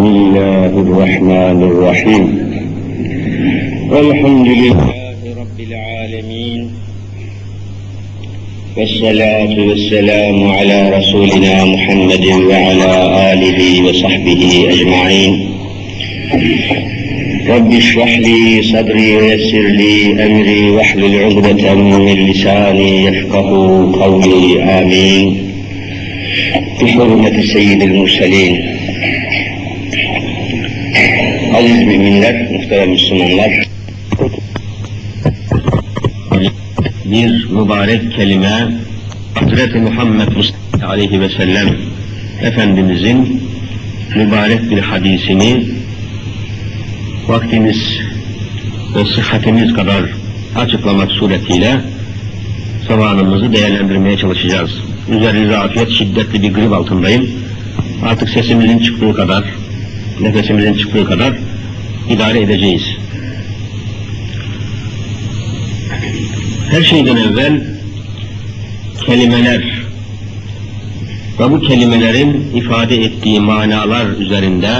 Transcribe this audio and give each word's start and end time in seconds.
بسم 0.00 0.08
الله 0.08 0.66
الرحمن 0.66 1.62
الرحيم. 1.62 2.24
والحمد 3.90 4.46
لله 4.46 5.22
رب 5.42 5.60
العالمين. 5.68 6.70
والصلاة 8.76 9.54
والسلام 9.68 10.48
على 10.48 10.78
رسولنا 10.98 11.64
محمد 11.64 12.26
وعلى 12.50 12.92
آله 13.32 13.60
وصحبه 13.84 14.66
أجمعين. 14.70 15.32
رب 17.48 17.72
اشرح 17.72 18.18
لي 18.18 18.62
صدري 18.62 19.16
ويسر 19.16 19.66
لي 19.80 20.26
أمري 20.26 20.70
واحلل 20.70 21.24
عقدة 21.24 21.74
من 21.74 22.30
لساني 22.30 23.04
يفقه 23.04 23.48
قولي. 24.02 24.62
آمين. 24.62 25.38
بحرمة 26.82 27.42
سيد 27.52 27.82
المرسلين. 27.82 28.80
Aziz 31.60 31.86
müminler, 31.86 32.50
muhterem 32.52 32.90
Müslümanlar, 32.90 33.50
bir 37.04 37.50
mübarek 37.50 38.12
kelime, 38.12 38.68
Hazreti 39.34 39.78
Muhammed 39.78 40.28
Mustafa 40.36 40.86
aleyhi 40.86 41.20
ve 41.20 41.28
sellem 41.28 41.68
Efendimizin 42.42 43.42
mübarek 44.16 44.70
bir 44.70 44.78
hadisini 44.78 45.66
vaktimiz 47.28 47.98
ve 48.96 49.04
sıhhatimiz 49.04 49.72
kadar 49.72 50.04
açıklamak 50.56 51.12
suretiyle 51.12 51.80
zamanımızı 52.88 53.52
değerlendirmeye 53.52 54.16
çalışacağız. 54.16 54.70
Üzerinize 55.10 55.56
afiyet 55.56 55.90
şiddetli 55.90 56.42
bir 56.42 56.54
grip 56.54 56.72
altındayım. 56.72 57.30
Artık 58.04 58.28
sesimizin 58.28 58.78
çıktığı 58.78 59.14
kadar, 59.14 59.44
nefesimizin 60.20 60.74
çıktığı 60.74 61.04
kadar 61.04 61.49
idare 62.10 62.40
edeceğiz. 62.40 62.82
Her 66.70 66.82
şeyden 66.82 67.16
evvel 67.16 67.64
kelimeler 69.06 69.62
ve 71.40 71.50
bu 71.50 71.60
kelimelerin 71.60 72.50
ifade 72.54 72.96
ettiği 72.96 73.40
manalar 73.40 74.06
üzerinde 74.06 74.70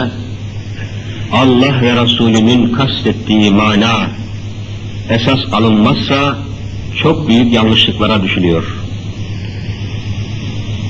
Allah 1.33 1.83
ve 1.83 2.03
Resulünün 2.03 2.73
kastettiği 2.73 3.51
mana 3.51 4.11
esas 5.11 5.41
alınmazsa 5.53 6.39
çok 7.03 7.28
büyük 7.28 7.53
yanlışlıklara 7.53 8.23
düşülüyor. 8.23 8.64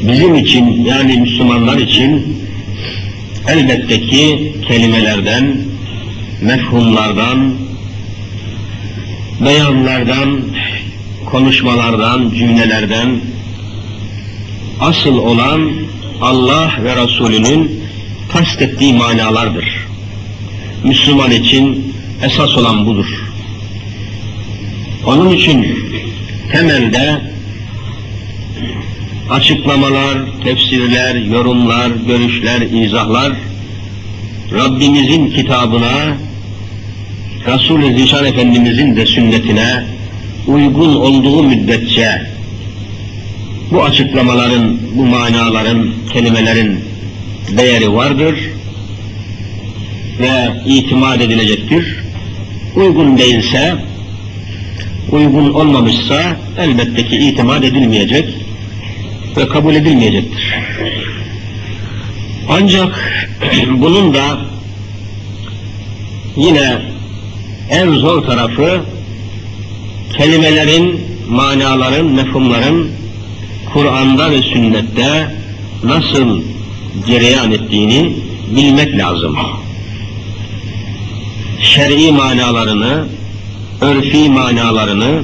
Bizim 0.08 0.34
için 0.34 0.84
yani 0.84 1.16
Müslümanlar 1.16 1.78
için 1.78 2.36
elbette 3.48 4.00
ki 4.00 4.52
kelimelerden, 4.68 5.56
mefhumlardan, 6.42 7.55
beyanlardan, 9.41 10.41
konuşmalardan, 11.30 12.30
cümlelerden 12.30 13.20
asıl 14.80 15.16
olan 15.16 15.70
Allah 16.20 16.72
ve 16.84 16.96
Resulünün 16.96 17.83
kastettiği 18.33 18.92
manalardır. 18.92 19.86
Müslüman 20.84 21.30
için 21.30 21.94
esas 22.22 22.56
olan 22.56 22.86
budur. 22.86 23.06
Onun 25.06 25.30
için 25.30 25.66
temelde 26.52 27.20
açıklamalar, 29.30 30.18
tefsirler, 30.44 31.14
yorumlar, 31.14 31.91
görüşler, 32.06 32.61
izahlar 32.61 33.33
Rabbimizin 34.52 35.30
kitabına, 35.30 36.16
Resul-i 37.46 37.98
Zişan 37.98 38.24
Efendimizin 38.27 38.96
de 38.96 39.06
sünnetine 39.06 39.84
uygun 40.46 40.95
olduğu 40.95 41.42
müddetçe 41.42 42.23
bu 43.70 43.83
açıklamaların, 43.83 44.78
bu 44.95 45.06
manaların, 45.06 45.86
kelimelerin 46.12 46.80
değeri 47.56 47.92
vardır 47.92 48.34
ve 50.20 50.61
itimat 50.67 51.20
edilecektir. 51.20 51.96
Uygun 52.77 53.18
değilse, 53.18 53.74
uygun 55.11 55.55
olmamışsa 55.55 56.36
elbette 56.58 57.07
ki 57.07 57.17
itimat 57.17 57.64
edilmeyecek 57.64 58.28
ve 59.36 59.48
kabul 59.48 59.74
edilmeyecektir. 59.74 60.55
Ancak 62.48 63.24
bunun 63.70 64.14
da 64.14 64.39
yine 66.36 66.78
en 67.70 67.92
zor 67.92 68.23
tarafı 68.23 68.81
kelimelerin, 70.17 71.01
manaların, 71.29 72.07
mefhumların 72.07 72.91
Kur'an'da 73.73 74.31
ve 74.31 74.42
sünnette 74.42 75.35
nasıl 75.85 76.42
cereyan 77.07 77.53
ettiğini 77.53 78.17
bilmek 78.57 78.98
lazım. 78.98 79.36
Şer'i 81.61 82.13
manalarını, 82.13 83.07
örfi 83.81 84.29
manalarını, 84.29 85.23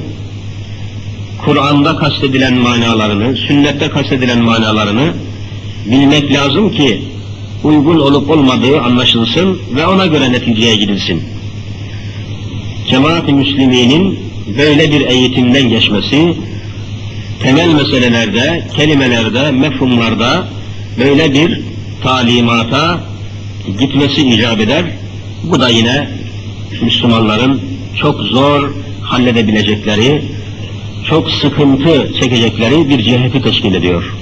Kur'an'da 1.45 1.97
kastedilen 1.97 2.55
manalarını, 2.55 3.37
sünnette 3.37 3.89
kastedilen 3.89 4.43
manalarını 4.43 5.13
bilmek 5.87 6.33
lazım 6.33 6.71
ki 6.71 7.03
uygun 7.65 8.01
olup 8.01 8.31
olmadığı 8.31 8.81
anlaşılsın 8.81 9.59
ve 9.77 9.87
ona 9.87 10.07
göre 10.07 10.33
neticeye 10.33 10.77
gidilsin. 10.77 11.35
Cemaat-i 12.88 13.32
Müslümin'in 13.32 14.19
böyle 14.58 14.91
bir 14.91 15.00
eğitimden 15.00 15.69
geçmesi, 15.69 16.34
temel 17.42 17.74
meselelerde, 17.74 18.66
kelimelerde, 18.76 19.50
mefhumlarda 19.50 20.48
böyle 20.98 21.34
bir 21.34 21.60
talimata 22.02 23.00
gitmesi 23.78 24.28
icap 24.28 24.60
eder. 24.60 24.84
Bu 25.44 25.60
da 25.60 25.69
yine 25.69 26.08
Müslümanların 26.82 27.60
çok 28.00 28.20
zor 28.20 28.70
halledebilecekleri, 29.03 30.22
çok 31.08 31.30
sıkıntı 31.30 32.12
çekecekleri 32.20 32.88
bir 32.88 33.03
ciheti 33.03 33.42
teşkil 33.42 33.74
ediyor. 33.74 34.12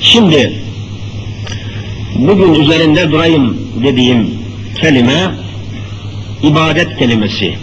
Şimdi 0.00 0.52
bugün 2.14 2.54
üzerinde 2.54 3.12
durayım 3.12 3.58
dediğim 3.84 4.30
kelime 4.80 5.30
ibadet 6.42 6.98
kelimesi. 6.98 7.54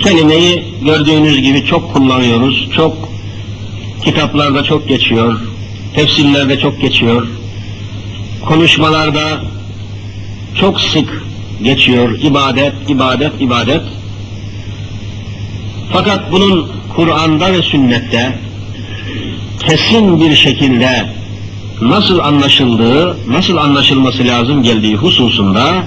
Kelimeyi 0.00 0.64
gördüğünüz 0.84 1.42
gibi 1.42 1.64
çok 1.64 1.94
kullanıyoruz, 1.94 2.68
çok 2.76 3.08
kitaplarda 4.04 4.64
çok 4.64 4.88
geçiyor, 4.88 5.40
tefsirlerde 5.94 6.58
çok 6.58 6.80
geçiyor, 6.80 7.28
konuşmalarda 8.44 9.42
çok 10.60 10.80
sık 10.80 11.22
geçiyor 11.62 12.18
ibadet, 12.22 12.72
ibadet, 12.88 13.32
ibadet. 13.40 13.82
Fakat 15.92 16.32
bunun 16.32 16.72
Kur'an'da 16.96 17.52
ve 17.52 17.62
sünnette 17.62 18.38
kesin 19.58 20.20
bir 20.20 20.36
şekilde 20.36 21.15
nasıl 21.80 22.18
anlaşıldığı, 22.18 23.16
nasıl 23.28 23.56
anlaşılması 23.56 24.26
lazım 24.26 24.62
geldiği 24.62 24.96
hususunda 24.96 25.84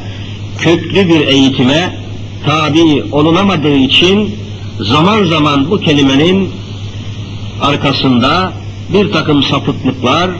köklü 0.58 1.10
bir 1.10 1.28
eğitime 1.28 2.00
tabi 2.46 3.04
olunamadığı 3.12 3.76
için 3.76 4.36
zaman 4.80 5.24
zaman 5.24 5.70
bu 5.72 5.80
kelimenin 5.80 6.52
arkasında 7.62 8.54
bir 8.94 9.12
takım 9.12 9.44
sapıklıklar, 9.44 10.32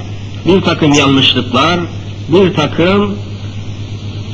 bir 0.46 0.62
takım 0.62 0.94
yanlışlıklar, 0.94 1.80
bir 2.28 2.54
takım 2.54 3.16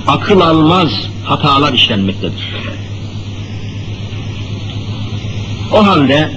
akıl 0.08 0.42
almaz 0.42 0.90
hatalar 1.24 1.74
işlenmektedir. 1.74 2.56
O 5.74 5.88
halde 5.88 6.32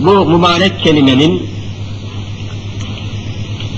bu 0.00 0.26
mübarek 0.26 0.80
kelimenin 0.80 1.57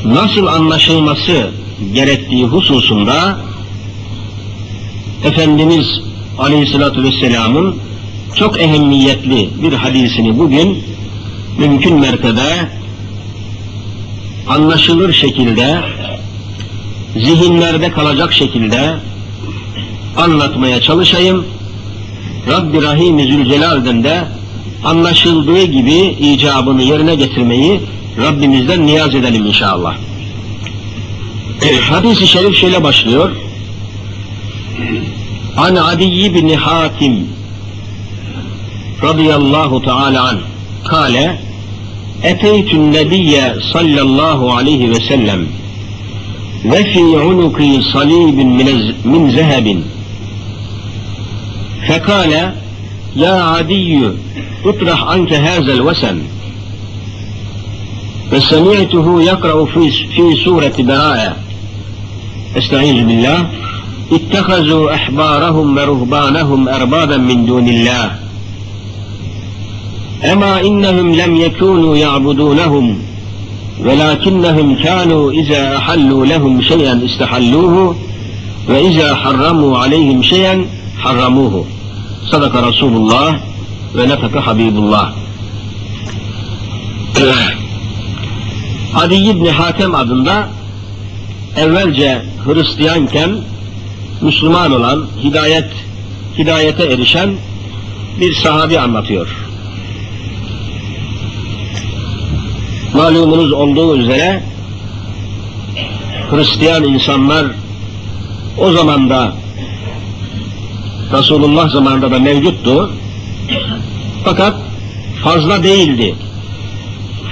nasıl 0.05 0.47
anlaşılması 0.47 1.51
gerektiği 1.93 2.45
hususunda 2.45 3.39
Efendimiz 5.25 5.87
Aleyhisselatü 6.39 7.03
Vesselam'ın 7.03 7.77
çok 8.35 8.61
ehemmiyetli 8.61 9.51
bir 9.63 9.73
hadisini 9.73 10.39
bugün 10.39 10.85
mümkün 11.59 12.01
mertebe 12.01 12.71
anlaşılır 14.49 15.13
şekilde 15.13 15.81
zihinlerde 17.17 17.91
kalacak 17.91 18.33
şekilde 18.33 18.95
anlatmaya 20.17 20.81
çalışayım. 20.81 21.45
Rabbi 22.49 22.83
Rahim-i 22.83 23.23
Zülcelal'den 23.23 24.05
de 24.05 24.25
anlaşıldığı 24.85 25.65
gibi 25.65 25.99
icabını 26.21 26.83
yerine 26.83 27.15
getirmeyi 27.15 27.81
Rabbimizden 28.19 28.87
niyaz 28.87 29.15
edelim 29.15 29.47
inşallah. 29.47 29.97
E, 31.63 31.77
hadis-i 31.77 32.27
şerif 32.27 32.57
şöyle 32.57 32.83
başlıyor. 32.83 33.31
An 35.57 35.77
Adi 35.77 36.05
ibn 36.05 36.49
Hatim 36.49 37.29
radıyallahu 39.03 39.83
teala 39.83 40.29
an 40.29 40.39
kale 40.89 41.41
eteytün 42.23 42.93
nebiyye 42.93 43.55
sallallahu 43.73 44.53
aleyhi 44.53 44.91
ve 44.91 45.01
sellem 45.01 45.47
ve 46.65 46.85
fi 46.85 47.01
unuki 47.01 47.81
salibin 47.93 48.49
min 49.05 49.31
zehebin 49.31 49.85
fekale 51.87 52.55
ya 53.17 53.47
adiyyü 53.47 54.13
utrah 54.65 55.09
anke 55.09 55.39
hazel 55.39 55.87
vesen 55.87 56.17
فسمعته 58.31 59.23
يقرأ 59.23 59.65
في, 59.65 59.91
في 59.91 60.45
سورة 60.45 60.73
براءة 60.79 61.37
استعيذ 62.57 63.05
بالله. 63.05 63.47
اتخذوا 64.13 64.95
أحبارهم 64.95 65.77
ورهبانهم 65.77 66.69
أربابا 66.69 67.17
من 67.17 67.47
دون 67.47 67.69
الله. 67.69 68.19
أما 70.33 70.61
إنهم 70.61 71.15
لم 71.15 71.37
يكونوا 71.37 71.97
يعبدونهم 71.97 72.99
ولكنهم 73.85 74.75
كانوا 74.75 75.33
إذا 75.33 75.77
أحلوا 75.77 76.27
لهم 76.27 76.63
شيئا 76.63 77.05
استحلوه 77.05 77.97
وإذا 78.69 79.15
حرموا 79.15 79.79
عليهم 79.79 80.23
شيئا 80.23 80.67
حرموه. 80.99 81.65
صدق 82.31 82.57
رسول 82.57 82.93
الله 82.93 83.41
ve 83.95 84.09
nefeke 84.09 84.41
Habibullah. 84.41 85.13
Adi 88.95 89.15
İbni 89.15 89.51
Hatem 89.51 89.95
adında 89.95 90.49
evvelce 91.57 92.23
Hristiyanken 92.45 93.31
Müslüman 94.21 94.73
olan, 94.73 95.07
hidayet 95.23 95.69
hidayete 96.39 96.85
erişen 96.85 97.31
bir 98.21 98.35
sahabi 98.35 98.79
anlatıyor. 98.79 99.29
Malumunuz 102.95 103.53
olduğu 103.53 103.97
üzere 103.97 104.43
Hristiyan 106.31 106.85
insanlar 106.85 107.47
o 108.59 108.73
zamanda 108.73 109.33
Resulullah 111.13 111.71
zamanında 111.71 112.11
da 112.11 112.19
mevcuttu. 112.19 112.91
Fakat 114.25 114.55
fazla 115.25 115.63
değildi. 115.63 116.15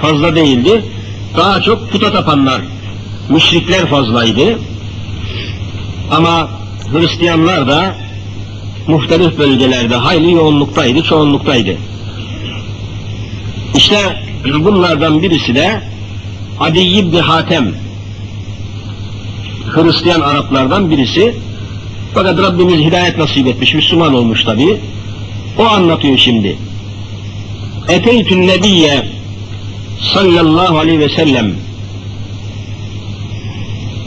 Fazla 0.03 0.37
değildi. 0.37 0.85
Daha 1.37 1.63
çok 1.63 1.91
puta 1.91 2.13
tapanlar, 2.13 2.61
müşrikler 3.29 3.87
fazlaydı. 3.87 4.59
Ama 6.11 6.51
Hristiyanlar 6.93 7.69
da 7.69 7.95
muhtelif 8.87 9.39
bölgelerde 9.39 9.97
hayli 9.97 10.33
yoğunluktaydı, 10.33 11.03
çoğunluktaydı. 11.03 11.77
İşte 13.77 14.23
bunlardan 14.65 15.23
birisi 15.23 15.55
de 15.55 15.83
Adi 16.61 16.79
ibn 16.79 17.17
Hatem, 17.17 17.75
Hristiyan 19.75 20.21
Araplardan 20.21 20.91
birisi. 20.91 21.35
Fakat 22.15 22.39
Rabbimiz 22.39 22.81
hidayet 22.81 23.19
nasip 23.19 23.47
etmiş, 23.47 23.75
Müslüman 23.75 24.15
olmuş 24.15 24.45
tabi. 24.45 24.81
O 25.59 25.65
anlatıyor 25.65 26.19
şimdi. 26.19 26.59
Eteytün 27.89 28.47
nebiyye 28.47 29.18
sallallahu 30.01 30.79
aleyhi 30.79 30.99
ve 30.99 31.09
sellem 31.09 31.55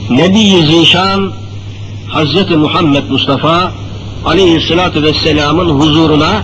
Nebi-i 0.10 0.66
Zişan 0.66 1.32
Hazreti 2.08 2.56
Muhammed 2.56 3.10
Mustafa 3.10 3.72
aleyhissalatü 4.26 5.04
vesselamın 5.04 5.70
huzuruna 5.70 6.44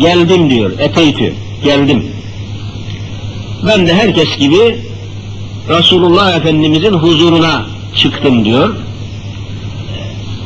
geldim 0.00 0.50
diyor. 0.50 0.78
Eteytü, 0.78 1.34
geldim. 1.64 2.06
Ben 3.66 3.86
de 3.86 3.94
herkes 3.94 4.38
gibi 4.38 4.78
Resulullah 5.68 6.36
Efendimizin 6.36 6.92
huzuruna 6.92 7.66
çıktım 7.96 8.44
diyor. 8.44 8.76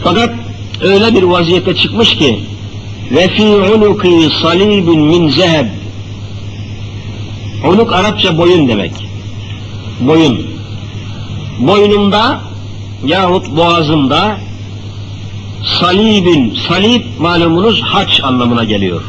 Fakat 0.04 0.30
öyle 0.80 1.14
bir 1.14 1.22
vaziyette 1.22 1.76
çıkmış 1.76 2.16
ki 2.16 2.40
ve 3.10 3.28
fi 3.28 3.42
unuki 3.46 4.28
salibun 4.42 5.00
min 5.00 5.28
zeheb 5.28 5.66
Unuk 7.64 7.92
Arapça 7.92 8.38
boyun 8.38 8.68
demek. 8.68 8.92
Boyun. 10.00 10.46
Boynumda 11.58 12.40
yahut 13.04 13.56
boğazımda 13.56 14.38
salibin, 15.80 16.58
salib 16.68 17.04
malumunuz 17.18 17.82
haç 17.82 18.20
anlamına 18.24 18.64
geliyor. 18.64 19.02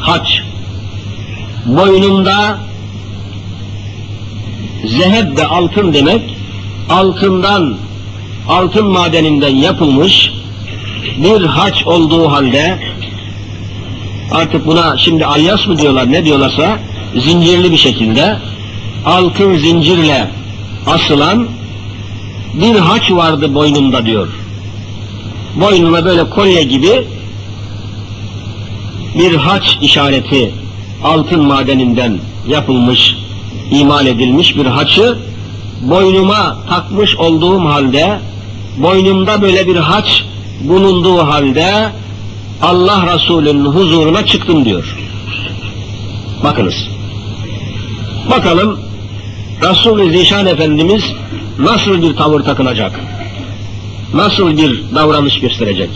Haç. 0.00 0.42
Boynumda 1.66 2.58
zeheb 4.84 5.36
de 5.36 5.46
altın 5.46 5.92
demek, 5.92 6.36
altından, 6.90 7.76
altın 8.48 8.86
madeninden 8.86 9.56
yapılmış 9.56 10.32
bir 11.16 11.44
haç 11.44 11.86
olduğu 11.86 12.32
halde 12.32 12.78
artık 14.32 14.66
buna 14.66 14.96
şimdi 14.98 15.26
alyas 15.26 15.66
mı 15.66 15.78
diyorlar 15.78 16.12
ne 16.12 16.24
diyorlarsa 16.24 16.78
zincirli 17.20 17.72
bir 17.72 17.76
şekilde 17.76 18.36
altın 19.06 19.56
zincirle 19.56 20.30
asılan 20.86 21.48
bir 22.54 22.76
haç 22.76 23.10
vardı 23.10 23.54
boynumda 23.54 24.06
diyor. 24.06 24.28
Boynuma 25.60 26.04
böyle 26.04 26.30
kolye 26.30 26.62
gibi 26.62 27.04
bir 29.18 29.34
haç 29.34 29.78
işareti 29.82 30.54
altın 31.04 31.44
madeninden 31.44 32.18
yapılmış, 32.48 33.16
imal 33.70 34.06
edilmiş 34.06 34.56
bir 34.56 34.66
haçı 34.66 35.18
boynuma 35.82 36.56
takmış 36.68 37.16
olduğum 37.16 37.64
halde 37.64 38.18
boynumda 38.76 39.42
böyle 39.42 39.66
bir 39.66 39.76
haç 39.76 40.24
bulunduğu 40.60 41.18
halde 41.18 41.92
Allah 42.62 43.14
Resulü'nün 43.14 43.64
huzuruna 43.64 44.26
çıktım 44.26 44.64
diyor. 44.64 44.96
Bakınız. 46.44 46.93
Bakalım 48.30 48.80
Resul-i 49.62 50.18
Zişan 50.18 50.46
Efendimiz 50.46 51.04
nasıl 51.58 52.02
bir 52.02 52.16
tavır 52.16 52.40
takınacak? 52.40 53.00
Nasıl 54.14 54.56
bir 54.56 54.94
davranış 54.94 55.40
gösterecek? 55.40 55.90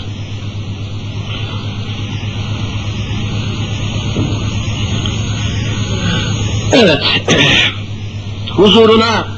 Evet, 6.72 7.02
huzuruna 8.50 9.28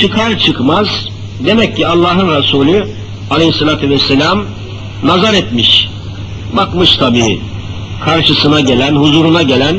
çıkar 0.00 0.38
çıkmaz 0.38 0.88
demek 1.40 1.76
ki 1.76 1.86
Allah'ın 1.86 2.36
Resulü 2.36 2.88
aleyhissalatü 3.30 3.90
vesselam 3.90 4.44
nazar 5.02 5.34
etmiş. 5.34 5.88
Bakmış 6.56 6.96
tabi 6.96 7.40
karşısına 8.04 8.60
gelen, 8.60 8.96
huzuruna 8.96 9.42
gelen 9.42 9.76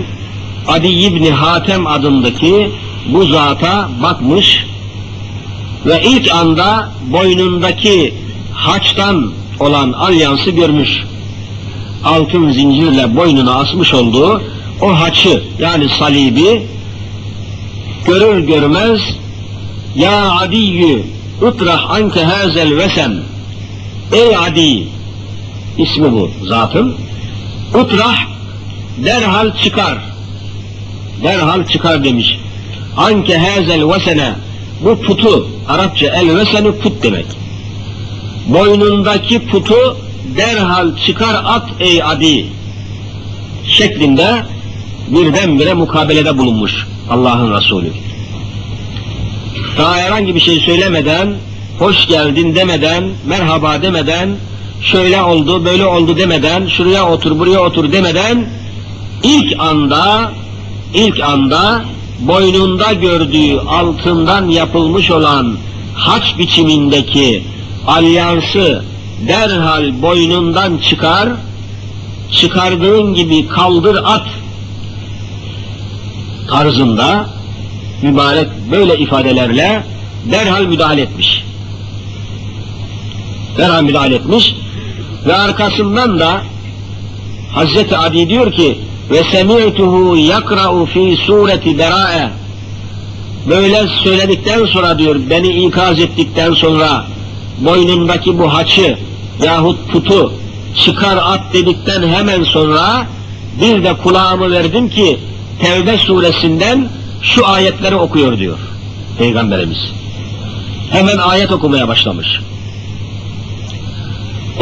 Adi 0.67 0.87
İbni 0.87 1.31
Hatem 1.31 1.87
adındaki 1.87 2.71
bu 3.07 3.25
zata 3.25 3.89
bakmış 4.03 4.65
ve 5.85 6.03
ilk 6.03 6.31
anda 6.31 6.91
boynundaki 7.11 8.13
haçtan 8.53 9.31
olan 9.59 9.91
alyansı 9.91 10.51
görmüş. 10.51 11.03
Altın 12.05 12.51
zincirle 12.51 13.15
boynuna 13.15 13.55
asmış 13.55 13.93
olduğu 13.93 14.41
o 14.81 14.99
haçı 14.99 15.43
yani 15.59 15.89
salibi 15.89 16.61
görür 18.05 18.39
görmez 18.39 18.99
ya 19.95 20.31
adiyyü 20.31 21.03
utrah 21.41 21.91
anke 21.91 22.23
hazel 22.23 22.77
vesem 22.77 23.13
ey 24.13 24.37
adi 24.37 24.87
ismi 25.77 26.11
bu 26.11 26.31
zatın 26.43 26.95
utrah 27.73 28.17
derhal 28.97 29.57
çıkar 29.63 30.14
derhal 31.23 31.67
çıkar 31.67 32.03
demiş. 32.03 32.39
Anke 32.97 33.37
hazel 33.37 33.89
vesene. 33.89 34.33
Bu 34.83 35.01
putu 35.01 35.47
Arapça 35.67 36.07
el 36.07 36.37
veseni 36.37 36.71
put 36.71 37.03
demek. 37.03 37.25
Boynundaki 38.47 39.47
putu 39.47 39.97
derhal 40.37 40.97
çıkar 41.05 41.41
at 41.45 41.69
ey 41.79 42.03
adi. 42.03 42.45
Şeklinde 43.67 44.43
birdenbire 45.07 45.73
mukabelede 45.73 46.37
bulunmuş 46.37 46.87
Allah'ın 47.09 47.57
Resulü. 47.57 47.91
Daha 49.77 49.95
herhangi 49.95 50.35
bir 50.35 50.39
şey 50.39 50.59
söylemeden, 50.59 51.33
hoş 51.79 52.07
geldin 52.07 52.55
demeden, 52.55 53.03
merhaba 53.25 53.81
demeden, 53.81 54.29
şöyle 54.81 55.21
oldu, 55.21 55.65
böyle 55.65 55.85
oldu 55.85 56.17
demeden, 56.17 56.67
şuraya 56.67 57.09
otur, 57.09 57.39
buraya 57.39 57.59
otur 57.59 57.91
demeden, 57.91 58.45
ilk 59.23 59.59
anda, 59.59 60.31
ilk 60.95 61.23
anda 61.23 61.85
boynunda 62.19 62.93
gördüğü 62.93 63.57
altından 63.59 64.47
yapılmış 64.47 65.11
olan 65.11 65.57
haç 65.95 66.37
biçimindeki 66.37 67.43
alyansı 67.87 68.83
derhal 69.27 70.01
boynundan 70.01 70.77
çıkar, 70.77 71.29
çıkardığın 72.31 73.13
gibi 73.13 73.47
kaldır 73.47 73.99
at 74.05 74.27
tarzında 76.49 77.29
mübarek 78.01 78.47
böyle 78.71 78.97
ifadelerle 78.97 79.83
derhal 80.31 80.63
müdahale 80.63 81.01
etmiş. 81.01 81.45
Derhal 83.57 83.83
müdahale 83.83 84.15
etmiş 84.15 84.55
ve 85.27 85.35
arkasından 85.35 86.19
da 86.19 86.41
Hazreti 87.51 87.97
Adi 87.97 88.29
diyor 88.29 88.51
ki 88.51 88.84
ve 89.11 89.23
semi'tuhu 89.31 90.17
yakra'u 90.17 90.85
fi 90.85 91.17
sureti 91.25 91.77
berae 91.77 92.29
böyle 93.49 93.87
söyledikten 94.03 94.65
sonra 94.65 94.99
diyor 94.99 95.15
beni 95.29 95.65
ikaz 95.65 95.99
ettikten 95.99 96.53
sonra 96.53 97.05
boynundaki 97.57 98.39
bu 98.39 98.53
haçı 98.53 98.97
yahut 99.43 99.91
putu 99.91 100.33
çıkar 100.75 101.17
at 101.17 101.53
dedikten 101.53 102.07
hemen 102.07 102.43
sonra 102.43 103.07
bir 103.61 103.83
de 103.83 103.93
kulağımı 103.93 104.51
verdim 104.51 104.89
ki 104.89 105.19
Tevbe 105.61 105.97
suresinden 105.97 106.89
şu 107.21 107.47
ayetleri 107.47 107.95
okuyor 107.95 108.37
diyor 108.37 108.59
Peygamberimiz. 109.17 109.77
Hemen 110.91 111.17
ayet 111.17 111.51
okumaya 111.51 111.87
başlamış. 111.87 112.27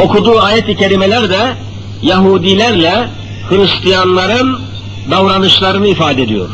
Okuduğu 0.02 0.40
ayet-i 0.40 0.76
kerimeler 0.76 1.28
de 1.28 1.56
Yahudilerle 2.02 3.08
Hristiyanların 3.49 4.59
davranışlarını 5.11 5.87
ifade 5.87 6.21
ediyor. 6.21 6.49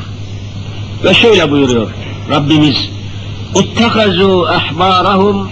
Ve 1.03 1.13
şöyle 1.13 1.51
buyuruyor 1.51 1.91
Rabbimiz 2.29 2.89
اِتَّخَذُوا 3.55 4.57
اَحْبَارَهُمْ 4.57 5.47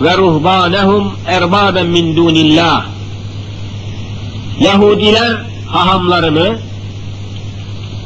ve 0.00 0.16
ruhbanehum 0.16 1.12
erbaben 1.26 1.86
min 1.86 2.16
dunillah. 2.16 2.86
Yahudiler 4.60 5.36
hahamlarını, 5.66 6.58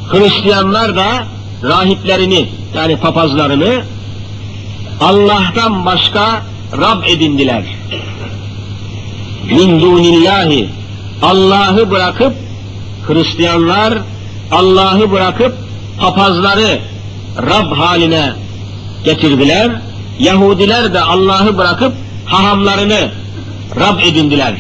Hristiyanlar 0.09 0.97
da 0.97 1.07
rahiplerini 1.63 2.49
yani 2.75 2.97
papazlarını 2.97 3.83
Allah'tan 5.01 5.87
başka 5.87 6.43
Rab 6.73 7.03
edindiler. 7.07 7.65
Min 9.51 9.81
dunillahi 9.81 10.69
Allah'ı 11.23 11.91
bırakıp 11.91 12.35
Hristiyanlar 13.10 13.94
Allah'ı 14.52 15.12
bırakıp 15.12 15.54
papazları 16.00 16.80
Rab 17.38 17.72
haline 17.78 18.34
getirdiler. 19.06 19.72
Yahudiler 20.20 20.94
de 20.94 21.02
Allah'ı 21.02 21.58
bırakıp 21.58 21.94
hahamlarını 22.26 23.12
Rab 23.76 24.00
edindiler. 24.00 24.56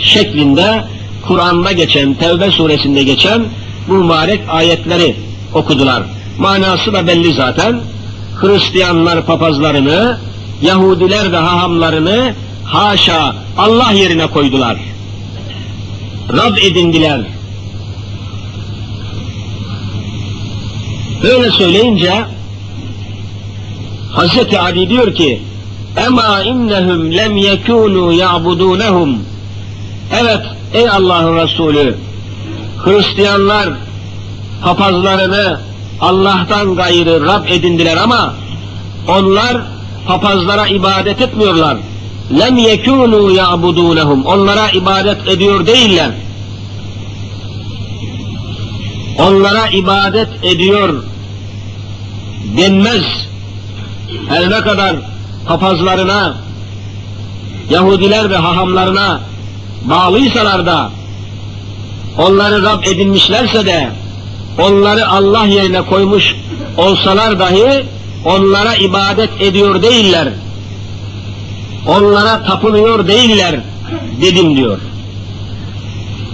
Şeklinde 0.00 0.84
Kur'an'da 1.28 1.72
geçen, 1.72 2.14
Tevbe 2.14 2.50
suresinde 2.50 3.02
geçen 3.02 3.44
bu 3.88 3.92
mübarek 3.92 4.40
ayetleri 4.48 5.16
okudular. 5.54 6.02
Manası 6.38 6.92
da 6.92 7.06
belli 7.06 7.34
zaten. 7.34 7.80
Hristiyanlar 8.40 9.26
papazlarını, 9.26 10.18
Yahudiler 10.62 11.32
de 11.32 11.36
hahamlarını 11.36 12.34
haşa 12.64 13.34
Allah 13.58 13.92
yerine 13.92 14.26
koydular. 14.26 14.93
Rab 16.32 16.56
edindiler. 16.56 17.20
Böyle 21.22 21.50
söyleyince 21.50 22.24
Hazreti 24.12 24.60
Ali 24.60 24.88
diyor 24.88 25.14
ki 25.14 25.42
Ema 26.06 26.42
innehum 26.42 27.12
lem 27.12 27.36
yekunu 27.36 28.12
ya'budunehum 28.12 29.18
Evet 30.20 30.40
ey 30.74 30.88
Allah'ın 30.88 31.36
Resulü 31.36 31.96
Hristiyanlar 32.84 33.68
papazlarını 34.62 35.60
Allah'tan 36.00 36.74
gayrı 36.76 37.26
Rab 37.26 37.48
edindiler 37.48 37.96
ama 37.96 38.34
onlar 39.08 39.56
papazlara 40.06 40.66
ibadet 40.66 41.20
etmiyorlar. 41.20 41.76
Lem 42.30 42.58
yekunu 42.58 43.30
ya'budunehum. 43.30 44.26
Onlara 44.26 44.70
ibadet 44.70 45.28
ediyor 45.28 45.66
değiller. 45.66 46.10
Onlara 49.18 49.68
ibadet 49.68 50.28
ediyor 50.42 51.02
denmez. 52.56 53.04
Her 54.28 54.50
ne 54.50 54.60
kadar 54.60 54.96
papazlarına, 55.46 56.34
Yahudiler 57.70 58.30
ve 58.30 58.36
hahamlarına 58.36 59.20
bağlıysalar 59.84 60.66
da, 60.66 60.90
onları 62.18 62.62
Rab 62.62 62.84
edinmişlerse 62.84 63.66
de, 63.66 63.90
onları 64.58 65.08
Allah 65.08 65.46
yerine 65.46 65.82
koymuş 65.82 66.34
olsalar 66.76 67.38
dahi, 67.38 67.86
onlara 68.24 68.74
ibadet 68.74 69.30
ediyor 69.40 69.82
değiller 69.82 70.28
Onlara 71.87 72.43
tapınıyor 72.43 73.07
değiller 73.07 73.59
dedim 74.21 74.55
diyor. 74.55 74.79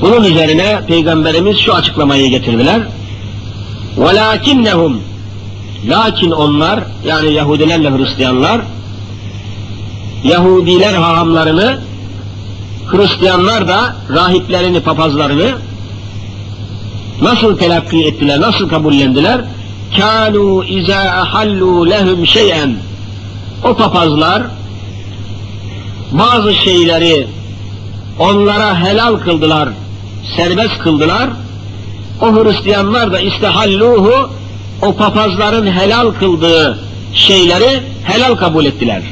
Bunun 0.02 0.24
üzerine 0.24 0.82
Peygamberimiz 0.88 1.58
şu 1.58 1.74
açıklamayı 1.74 2.30
getirdiler. 2.30 2.82
وَلَاكِنَّهُمْ 3.98 4.94
Lakin 5.88 6.32
onlar, 6.32 6.80
yani 7.06 7.34
Yahudilerle 7.34 7.98
Hristiyanlar, 7.98 8.62
Yahudiler 10.24 10.94
hahamlarını, 10.94 11.80
Hristiyanlar 12.88 13.68
da 13.68 13.96
rahiplerini, 14.14 14.80
papazlarını 14.80 15.52
nasıl 17.22 17.58
telakki 17.58 18.06
ettiler, 18.06 18.42
nasıl 18.42 18.70
kabullendiler? 18.70 19.42
كَانُوا 19.98 20.66
اِذَا 20.78 21.02
اَحَلُّوا 21.24 21.90
لَهُمْ 21.90 22.26
şeyen 22.26 22.76
O 23.64 23.76
papazlar 23.76 24.44
bazı 26.13 26.55
şeyleri 26.55 27.27
onlara 28.19 28.81
helal 28.81 29.17
kıldılar, 29.17 29.69
serbest 30.37 30.79
kıldılar. 30.79 31.31
O 32.21 32.27
Hristiyanlar 32.27 33.13
da 33.13 33.21
istehalluhu 33.21 34.31
o 34.83 34.97
papazların 34.97 35.67
helal 35.67 36.11
kıldığı 36.11 36.79
şeyleri 37.15 37.83
helal 38.05 38.37
kabul 38.37 38.65
ettiler. 38.65 39.03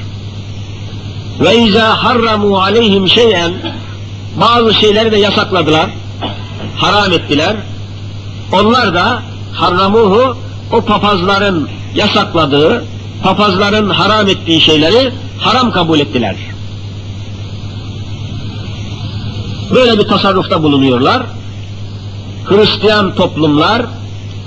Ve 1.40 1.56
izâ 1.58 2.04
harramu 2.04 2.60
aleyhim 2.60 3.08
şeyen 3.08 3.52
bazı 4.40 4.74
şeyleri 4.74 5.12
de 5.12 5.16
yasakladılar, 5.16 5.90
haram 6.76 7.12
ettiler. 7.12 7.56
Onlar 8.52 8.94
da 8.94 9.22
harramuhu 9.52 10.36
o 10.72 10.80
papazların 10.80 11.68
yasakladığı, 11.94 12.84
papazların 13.22 13.90
haram 13.90 14.28
ettiği 14.28 14.60
şeyleri 14.60 15.12
haram 15.38 15.70
kabul 15.70 16.00
ettiler. 16.00 16.36
Böyle 19.74 19.98
bir 19.98 20.08
tasarrufta 20.08 20.62
bulunuyorlar. 20.62 21.22
Hristiyan 22.44 23.14
toplumlar 23.14 23.82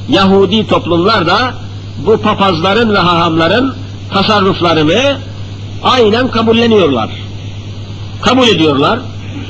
Yahudi 0.10 0.68
toplumlar 0.68 1.28
da 1.28 1.54
bu 2.06 2.18
papazların 2.18 2.94
ve 2.94 2.98
hahamların 2.98 3.76
tasarruflarını 4.14 5.18
aynen 5.84 6.32
kabulleniyorlar. 6.32 7.10
Kabul 8.22 8.48
ediyorlar, 8.48 9.00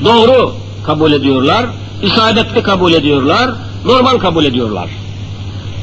doğru 0.04 0.54
kabul 0.86 1.12
ediyorlar, 1.12 1.66
isabetli 2.02 2.62
kabul 2.62 2.92
ediyorlar, 2.92 3.50
normal 3.84 4.18
kabul 4.18 4.44
ediyorlar. 4.44 4.90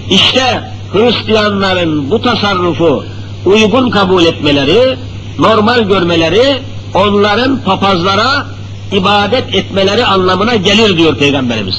İşte 0.09 0.71
Hristiyanların 0.93 2.11
bu 2.11 2.21
tasarrufu 2.21 3.03
uygun 3.45 3.89
kabul 3.89 4.23
etmeleri, 4.23 4.97
normal 5.39 5.79
görmeleri, 5.79 6.61
onların 6.93 7.59
papazlara 7.65 8.45
ibadet 8.91 9.55
etmeleri 9.55 10.05
anlamına 10.05 10.55
gelir 10.55 10.97
diyor 10.97 11.17
Peygamberimiz. 11.17 11.75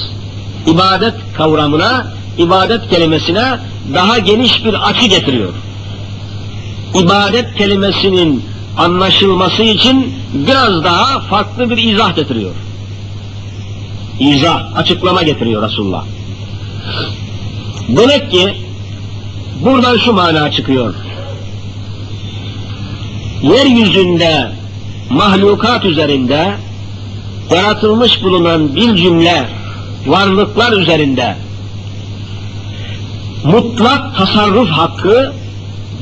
İbadet 0.67 1.13
kavramına 1.37 2.07
ibadet 2.37 2.89
kelimesine 2.89 3.59
daha 3.93 4.19
geniş 4.19 4.65
bir 4.65 4.89
açı 4.89 5.05
getiriyor. 5.05 5.53
İbadet 6.95 7.55
kelimesinin 7.55 8.43
anlaşılması 8.77 9.63
için 9.63 10.13
biraz 10.33 10.83
daha 10.83 11.19
farklı 11.19 11.69
bir 11.69 11.77
izah 11.77 12.15
getiriyor. 12.15 12.55
İzah, 14.19 14.77
açıklama 14.77 15.23
getiriyor 15.23 15.63
Resulullah. 15.63 16.05
Demek 17.87 18.31
ki 18.31 18.53
buradan 19.63 19.97
şu 19.97 20.13
mana 20.13 20.51
çıkıyor. 20.51 20.95
Yeryüzünde 23.41 24.51
mahlukat 25.09 25.85
üzerinde 25.85 26.55
yaratılmış 27.51 28.23
bulunan 28.23 28.75
bir 28.75 28.95
cümle 28.95 29.49
varlıklar 30.05 30.71
üzerinde 30.71 31.35
mutlak 33.43 34.17
tasarruf 34.17 34.69
hakkı, 34.69 35.33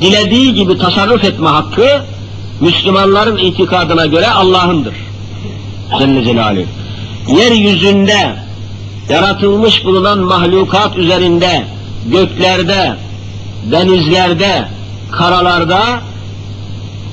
dilediği 0.01 0.53
gibi 0.53 0.77
tasarruf 0.77 1.23
etme 1.23 1.49
hakkı, 1.49 2.05
Müslümanların 2.59 3.37
itikadına 3.37 4.05
göre 4.05 4.27
Allah'ındır. 4.27 4.93
Celle 5.99 6.23
Celaluhu. 6.23 6.65
Yeryüzünde 7.27 8.35
yaratılmış 9.09 9.85
bulunan 9.85 10.19
mahlukat 10.19 10.97
üzerinde, 10.97 11.63
göklerde, 12.05 12.95
denizlerde, 13.71 14.65
karalarda 15.11 15.81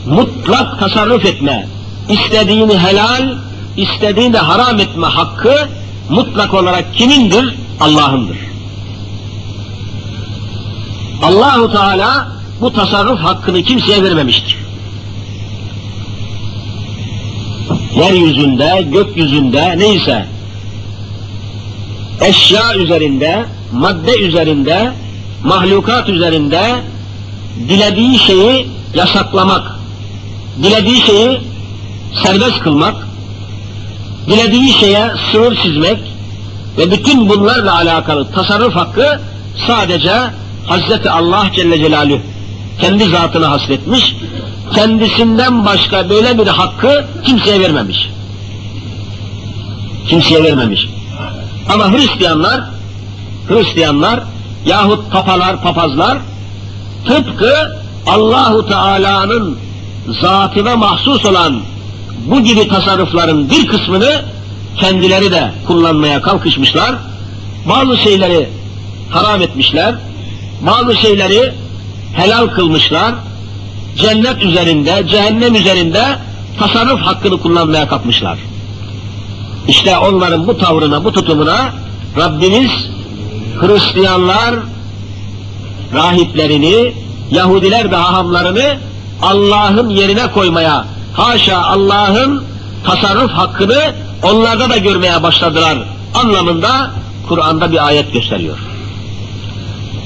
mutlak 0.06 0.80
tasarruf 0.80 1.24
etme, 1.24 1.66
istediğini 2.08 2.78
helal, 2.78 3.34
istediğini 3.76 4.32
de 4.32 4.38
haram 4.38 4.80
etme 4.80 5.06
hakkı 5.06 5.68
mutlak 6.10 6.54
olarak 6.54 6.94
kimindir? 6.94 7.54
Allah'ındır. 7.80 8.38
Allahu 11.22 11.72
Teala 11.72 12.28
bu 12.60 12.72
tasarruf 12.72 13.18
hakkını 13.18 13.62
kimseye 13.62 14.02
vermemiştir. 14.02 14.56
Yeryüzünde, 17.94 18.86
gökyüzünde 18.92 19.78
neyse 19.78 20.26
eşya 22.20 22.74
üzerinde, 22.74 23.44
madde 23.72 24.18
üzerinde, 24.18 24.92
mahlukat 25.44 26.08
üzerinde 26.08 26.74
dilediği 27.68 28.18
şeyi 28.18 28.68
yasaklamak, 28.94 29.76
dilediği 30.62 31.00
şeyi 31.00 31.40
serbest 32.22 32.60
kılmak, 32.60 33.05
dilediği 34.26 34.72
şeye 34.72 35.10
sınır 35.32 35.56
çizmek 35.56 35.98
ve 36.78 36.90
bütün 36.90 37.28
bunlarla 37.28 37.74
alakalı 37.74 38.32
tasarruf 38.32 38.74
hakkı 38.74 39.20
sadece 39.66 40.12
Hazreti 40.66 41.10
Allah 41.10 41.46
Celle 41.54 41.78
Celaluhu 41.78 42.20
kendi 42.80 43.04
zatına 43.04 43.50
hasletmiş, 43.50 44.16
kendisinden 44.74 45.64
başka 45.64 46.10
böyle 46.10 46.38
bir 46.38 46.46
hakkı 46.46 47.04
kimseye 47.24 47.60
vermemiş. 47.60 48.10
Kimseye 50.08 50.44
vermemiş. 50.44 50.88
Ama 51.72 51.92
Hristiyanlar, 51.92 52.60
Hristiyanlar 53.48 54.20
yahut 54.66 55.12
papalar, 55.12 55.62
papazlar 55.62 56.18
tıpkı 57.06 57.76
Allahu 58.06 58.68
Teala'nın 58.68 59.58
zatına 60.20 60.76
mahsus 60.76 61.24
olan 61.24 61.60
bu 62.26 62.40
gibi 62.42 62.68
tasarrufların 62.68 63.50
bir 63.50 63.66
kısmını 63.66 64.24
kendileri 64.76 65.30
de 65.30 65.50
kullanmaya 65.66 66.22
kalkışmışlar. 66.22 66.94
Bazı 67.68 67.96
şeyleri 67.96 68.48
haram 69.10 69.42
etmişler, 69.42 69.94
bazı 70.60 70.96
şeyleri 70.96 71.52
helal 72.14 72.46
kılmışlar. 72.46 73.14
Cennet 73.96 74.42
üzerinde, 74.42 75.04
cehennem 75.08 75.54
üzerinde 75.54 76.04
tasarruf 76.58 77.00
hakkını 77.00 77.40
kullanmaya 77.40 77.88
kalkmışlar. 77.88 78.38
İşte 79.68 79.98
onların 79.98 80.46
bu 80.46 80.58
tavrına, 80.58 81.04
bu 81.04 81.12
tutumuna 81.12 81.72
Rabbimiz 82.16 82.70
Hristiyanlar 83.60 84.54
rahiplerini, 85.94 86.92
Yahudiler 87.30 87.90
de 87.90 87.96
hahamlarını 87.96 88.76
Allah'ın 89.22 89.88
yerine 89.88 90.32
koymaya, 90.32 90.84
haşa 91.16 91.62
Allah'ın 91.62 92.44
tasarruf 92.84 93.30
hakkını 93.30 93.94
onlarda 94.22 94.70
da 94.70 94.76
görmeye 94.76 95.22
başladılar 95.22 95.78
anlamında 96.14 96.90
Kur'an'da 97.28 97.72
bir 97.72 97.86
ayet 97.86 98.12
gösteriyor. 98.12 98.58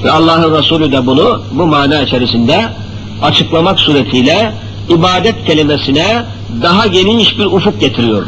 Ve 0.03 0.11
Allah'ın 0.11 0.57
Resulü 0.57 0.91
de 0.91 1.05
bunu 1.05 1.43
bu 1.51 1.67
mana 1.67 2.01
içerisinde 2.01 2.69
açıklamak 3.21 3.79
suretiyle 3.79 4.53
ibadet 4.89 5.45
kelimesine 5.45 6.25
daha 6.61 6.87
geniş 6.87 7.37
bir 7.37 7.45
ufuk 7.45 7.79
getiriyor. 7.79 8.25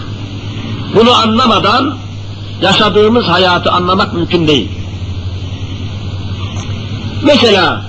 Bunu 0.96 1.14
anlamadan 1.14 1.96
yaşadığımız 2.62 3.26
hayatı 3.26 3.72
anlamak 3.72 4.14
mümkün 4.14 4.48
değil. 4.48 4.70
Mesela 7.24 7.82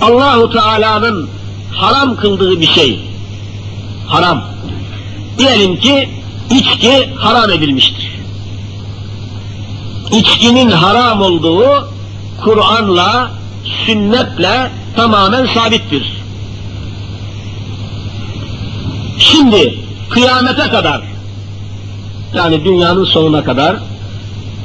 Allahu 0.00 0.50
Teala'nın 0.50 1.37
haram 1.72 2.16
kıldığı 2.16 2.60
bir 2.60 2.66
şey, 2.66 3.00
haram. 4.06 4.44
Diyelim 5.38 5.80
ki 5.80 6.08
içki 6.50 7.14
haram 7.14 7.50
edilmiştir. 7.50 8.08
İçkinin 10.12 10.70
haram 10.70 11.22
olduğu 11.22 11.88
Kur'an'la, 12.44 13.30
sünnetle 13.86 14.70
tamamen 14.96 15.46
sabittir. 15.46 16.12
Şimdi 19.18 19.78
kıyamete 20.10 20.70
kadar 20.70 21.02
yani 22.34 22.64
dünyanın 22.64 23.04
sonuna 23.04 23.44
kadar 23.44 23.76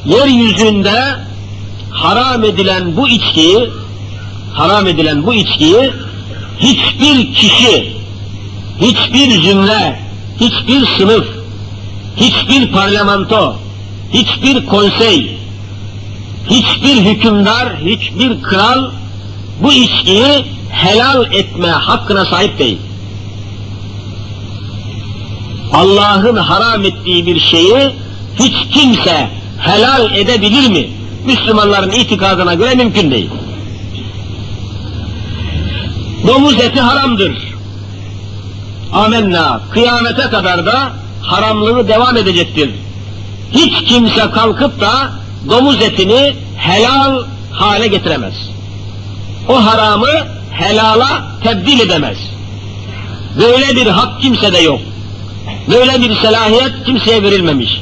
yeryüzünde 0.06 1.16
haram 1.92 2.44
edilen 2.44 2.98
bu 2.98 3.08
içkiyi 3.08 3.70
haram 4.54 4.88
edilen 4.88 5.26
bu 5.26 5.34
içkiyi 5.34 5.92
hiçbir 6.64 7.34
kişi, 7.34 7.94
hiçbir 8.82 9.42
cümle, 9.42 10.00
hiçbir 10.40 10.88
sınıf, 10.98 11.26
hiçbir 12.18 12.72
parlamento, 12.72 13.56
hiçbir 14.14 14.66
konsey, 14.66 15.38
hiçbir 16.50 16.96
hükümdar, 16.96 17.78
hiçbir 17.78 18.42
kral 18.42 18.92
bu 19.62 19.74
içkiyi 19.74 20.46
helal 20.70 21.34
etme 21.34 21.68
hakkına 21.68 22.26
sahip 22.26 22.60
değil. 22.60 22.78
Allah'ın 25.74 26.36
haram 26.36 26.86
ettiği 26.86 27.26
bir 27.26 27.40
şeyi 27.40 27.90
hiç 28.40 28.54
kimse 28.72 29.30
helal 29.60 30.16
edebilir 30.16 30.70
mi? 30.70 30.90
Müslümanların 31.26 31.92
itikadına 31.92 32.54
göre 32.54 32.76
mümkün 32.76 33.12
değil. 33.12 33.30
Domuz 36.28 36.54
eti 36.54 36.82
haramdır. 36.82 37.34
Amenna. 38.94 39.62
Kıyamete 39.72 40.22
kadar 40.22 40.66
da 40.66 40.92
haramlığı 41.22 41.88
devam 41.88 42.18
edecektir. 42.18 42.70
Hiç 43.52 43.84
kimse 43.84 44.32
kalkıp 44.32 44.82
da 44.82 45.12
domuz 45.50 45.82
etini 45.82 46.36
helal 46.58 47.24
hale 47.52 47.88
getiremez. 47.88 48.34
O 49.50 49.66
haramı 49.66 50.08
helala 50.52 51.28
tebdil 51.44 51.80
edemez. 51.80 52.18
Böyle 53.40 53.76
bir 53.76 53.88
hak 53.88 54.22
kimsede 54.22 54.58
yok. 54.58 54.80
Böyle 55.72 56.02
bir 56.02 56.16
selahiyet 56.16 56.74
kimseye 56.86 57.24
verilmemiş. 57.24 57.82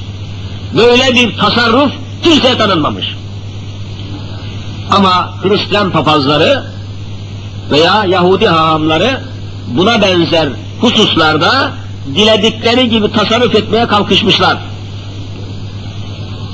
Böyle 0.78 1.16
bir 1.16 1.38
tasarruf 1.38 1.92
kimseye 2.24 2.58
tanınmamış. 2.58 3.06
Ama 4.92 5.34
Hristiyan 5.44 5.92
papazları 5.92 6.71
veya 7.72 8.06
Yahudi 8.06 8.48
hahamları 8.48 9.22
buna 9.68 10.02
benzer 10.02 10.50
hususlarda 10.82 11.72
diledikleri 12.16 12.90
gibi 12.90 13.12
tasarruf 13.12 13.56
etmeye 13.56 13.88
kalkışmışlar. 13.88 14.58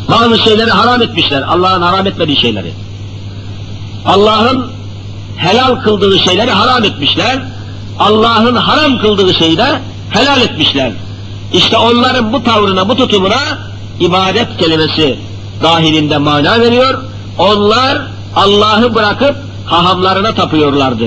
Bazı 0.10 0.38
şeyleri 0.38 0.72
haram 0.72 1.02
etmişler, 1.02 1.42
Allah'ın 1.42 1.82
haram 1.82 2.08
etmediği 2.08 2.38
şeyleri. 2.38 2.72
Allah'ın 4.06 4.72
helal 5.38 5.76
kıldığı 5.76 6.20
şeyleri 6.20 6.52
haram 6.52 6.84
etmişler, 6.84 7.40
Allah'ın 8.00 8.56
haram 8.56 9.02
kıldığı 9.02 9.34
şeyi 9.34 9.58
de 9.58 9.82
helal 10.10 10.42
etmişler. 10.42 10.92
İşte 11.54 11.78
onların 11.78 12.34
bu 12.34 12.44
tavrına, 12.44 12.90
bu 12.90 12.96
tutumuna 12.96 13.40
ibadet 14.00 14.58
kelimesi 14.58 15.20
dahilinde 15.64 16.18
mana 16.18 16.60
veriyor. 16.60 17.04
Onlar 17.38 18.02
Allah'ı 18.36 18.96
bırakıp 18.96 19.36
hahamlarına 19.68 20.34
tapıyorlardı. 20.34 21.06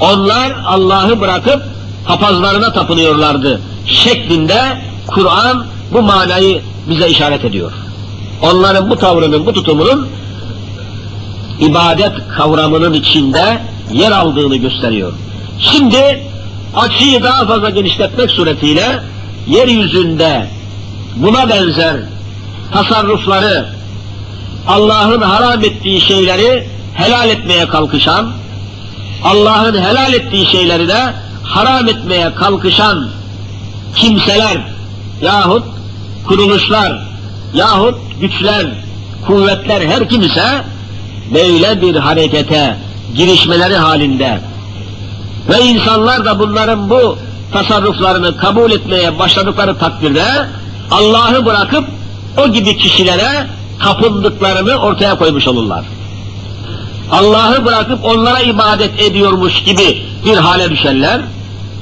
Onlar 0.00 0.56
Allah'ı 0.66 1.20
bırakıp 1.20 1.62
papazlarına 2.06 2.72
tapınıyorlardı. 2.72 3.60
Şeklinde 3.86 4.60
Kur'an 5.06 5.66
bu 5.92 6.02
manayı 6.02 6.62
bize 6.90 7.08
işaret 7.08 7.44
ediyor. 7.44 7.72
Onların 8.42 8.90
bu 8.90 8.96
tavrının, 8.96 9.46
bu 9.46 9.52
tutumunun 9.52 10.08
ibadet 11.60 12.12
kavramının 12.36 12.92
içinde 12.92 13.62
yer 13.92 14.12
aldığını 14.12 14.56
gösteriyor. 14.56 15.12
Şimdi 15.60 16.22
açıyı 16.76 17.22
daha 17.22 17.46
fazla 17.46 17.70
genişletmek 17.70 18.30
suretiyle 18.30 19.02
yeryüzünde 19.46 20.46
buna 21.16 21.48
benzer 21.48 21.96
tasarrufları, 22.72 23.68
Allah'ın 24.68 25.20
haram 25.20 25.64
ettiği 25.64 26.00
şeyleri 26.00 26.77
helal 26.98 27.28
etmeye 27.28 27.68
kalkışan, 27.68 28.30
Allah'ın 29.24 29.82
helal 29.82 30.12
ettiği 30.12 30.46
şeyleri 30.46 30.88
de 30.88 31.14
haram 31.42 31.88
etmeye 31.88 32.34
kalkışan 32.34 33.08
kimseler 33.96 34.58
yahut 35.22 35.64
kuruluşlar 36.26 36.98
yahut 37.54 37.94
güçler, 38.20 38.66
kuvvetler 39.26 39.80
her 39.80 40.08
kimse 40.08 40.64
böyle 41.34 41.82
bir 41.82 41.96
harekete 41.96 42.76
girişmeleri 43.16 43.76
halinde 43.76 44.40
ve 45.48 45.64
insanlar 45.64 46.24
da 46.24 46.38
bunların 46.38 46.90
bu 46.90 47.18
tasarruflarını 47.52 48.36
kabul 48.36 48.70
etmeye 48.70 49.18
başladıkları 49.18 49.78
takdirde 49.78 50.24
Allah'ı 50.90 51.46
bırakıp 51.46 51.84
o 52.38 52.48
gibi 52.48 52.76
kişilere 52.76 53.46
tapındıklarını 53.82 54.76
ortaya 54.76 55.18
koymuş 55.18 55.46
olurlar. 55.46 55.84
Allah'ı 57.10 57.64
bırakıp 57.64 58.04
onlara 58.04 58.40
ibadet 58.40 59.00
ediyormuş 59.00 59.62
gibi 59.62 60.02
bir 60.24 60.36
hale 60.36 60.70
düşerler 60.70 61.20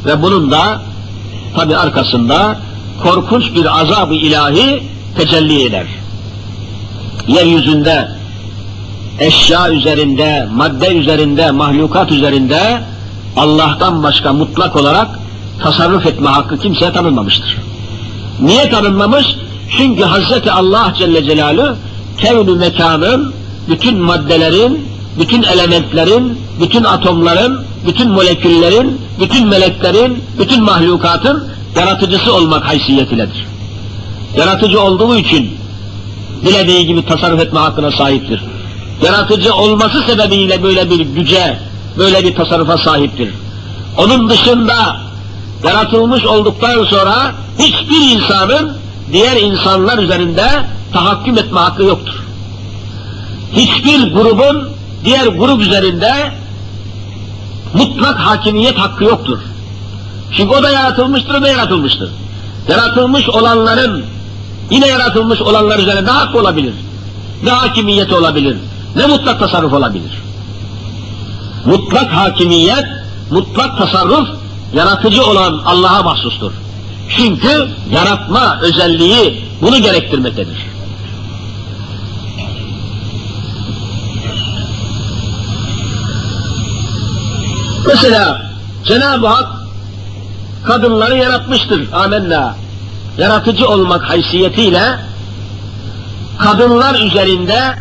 ve 0.06 0.22
bunun 0.22 0.50
da 0.50 0.80
tabi 1.56 1.76
arkasında 1.76 2.58
korkunç 3.02 3.54
bir 3.54 3.80
azab-ı 3.80 4.14
ilahi 4.14 4.82
tecelli 5.16 5.64
eder. 5.64 5.86
Yeryüzünde 7.28 8.08
eşya 9.20 9.70
üzerinde, 9.70 10.48
madde 10.54 10.94
üzerinde, 10.94 11.50
mahlukat 11.50 12.12
üzerinde 12.12 12.82
Allah'tan 13.36 14.02
başka 14.02 14.32
mutlak 14.32 14.76
olarak 14.76 15.08
tasarruf 15.62 16.06
etme 16.06 16.28
hakkı 16.28 16.58
kimseye 16.58 16.92
tanınmamıştır. 16.92 17.56
Niye 18.40 18.70
tanınmamış? 18.70 19.26
Çünkü 19.76 20.02
Hazreti 20.02 20.52
Allah 20.52 20.92
Celle 20.98 21.24
Celaluhu 21.24 21.76
kevn-ü 22.18 22.54
mekanın, 22.54 23.34
bütün 23.68 23.98
maddelerin, 23.98 24.95
bütün 25.18 25.42
elementlerin, 25.42 26.38
bütün 26.60 26.84
atomların, 26.84 27.64
bütün 27.86 28.10
moleküllerin, 28.10 29.00
bütün 29.20 29.48
meleklerin, 29.48 30.24
bütün 30.38 30.62
mahlukatın 30.62 31.48
yaratıcısı 31.76 32.34
olmak 32.34 32.64
haysiyetiledir. 32.64 33.46
Yaratıcı 34.36 34.80
olduğu 34.80 35.16
için 35.16 35.56
dilediği 36.44 36.86
gibi 36.86 37.06
tasarruf 37.06 37.40
etme 37.40 37.60
hakkına 37.60 37.90
sahiptir. 37.90 38.44
Yaratıcı 39.02 39.54
olması 39.54 40.02
sebebiyle 40.02 40.62
böyle 40.62 40.90
bir 40.90 41.00
güce, 41.00 41.58
böyle 41.98 42.24
bir 42.24 42.34
tasarrufa 42.34 42.78
sahiptir. 42.78 43.34
Onun 43.98 44.28
dışında 44.28 44.96
yaratılmış 45.64 46.24
olduktan 46.24 46.84
sonra 46.84 47.34
hiçbir 47.58 48.14
insanın 48.14 48.76
diğer 49.12 49.36
insanlar 49.36 49.98
üzerinde 49.98 50.48
tahakküm 50.92 51.38
etme 51.38 51.60
hakkı 51.60 51.82
yoktur. 51.82 52.14
Hiçbir 53.52 54.12
grubun 54.12 54.75
diğer 55.06 55.26
grup 55.26 55.60
üzerinde 55.60 56.32
mutlak 57.74 58.18
hakimiyet 58.18 58.78
hakkı 58.78 59.04
yoktur. 59.04 59.38
Çünkü 60.36 60.54
o 60.54 60.62
da 60.62 60.70
yaratılmıştır, 60.70 61.34
o 61.34 61.42
da 61.42 61.48
yaratılmıştır. 61.48 62.10
Yaratılmış 62.68 63.28
olanların, 63.28 64.04
yine 64.70 64.86
yaratılmış 64.86 65.40
olanlar 65.40 65.78
üzerine 65.78 66.04
ne 66.04 66.10
hakkı 66.10 66.38
olabilir? 66.38 66.74
Ne 67.44 67.50
hakimiyet 67.50 68.12
olabilir? 68.12 68.56
Ne 68.96 69.06
mutlak 69.06 69.40
tasarruf 69.40 69.72
olabilir? 69.72 70.12
Mutlak 71.64 72.12
hakimiyet, 72.12 72.84
mutlak 73.30 73.78
tasarruf, 73.78 74.28
yaratıcı 74.74 75.24
olan 75.24 75.62
Allah'a 75.66 76.02
mahsustur. 76.02 76.52
Çünkü 77.16 77.68
yaratma 77.92 78.58
özelliği 78.62 79.44
bunu 79.62 79.78
gerektirmektedir. 79.78 80.75
Mesela 87.86 88.42
Cenab-ı 88.84 89.26
Hak 89.26 89.48
kadınları 90.66 91.16
yaratmıştır. 91.16 91.92
Amenna. 91.92 92.54
Yaratıcı 93.18 93.68
olmak 93.68 94.02
haysiyetiyle 94.02 94.98
kadınlar 96.38 97.00
üzerinde 97.00 97.74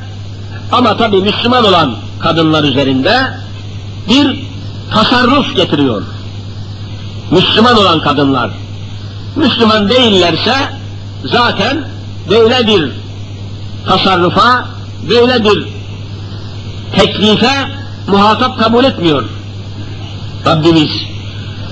ama 0.71 0.97
tabi 0.97 1.21
Müslüman 1.21 1.65
olan 1.65 1.95
kadınlar 2.19 2.63
üzerinde 2.63 3.19
bir 4.09 4.39
tasarruf 4.93 5.55
getiriyor. 5.55 6.03
Müslüman 7.31 7.77
olan 7.77 8.01
kadınlar. 8.01 8.51
Müslüman 9.35 9.89
değillerse 9.89 10.55
zaten 11.25 11.87
böyle 12.29 12.67
bir 12.67 12.91
tasarrufa, 13.87 14.65
böyle 15.09 15.43
bir 15.43 15.67
teklife 16.95 17.71
muhatap 18.07 18.59
kabul 18.59 18.83
etmiyor 18.83 19.23
Rabbimiz. 20.45 20.91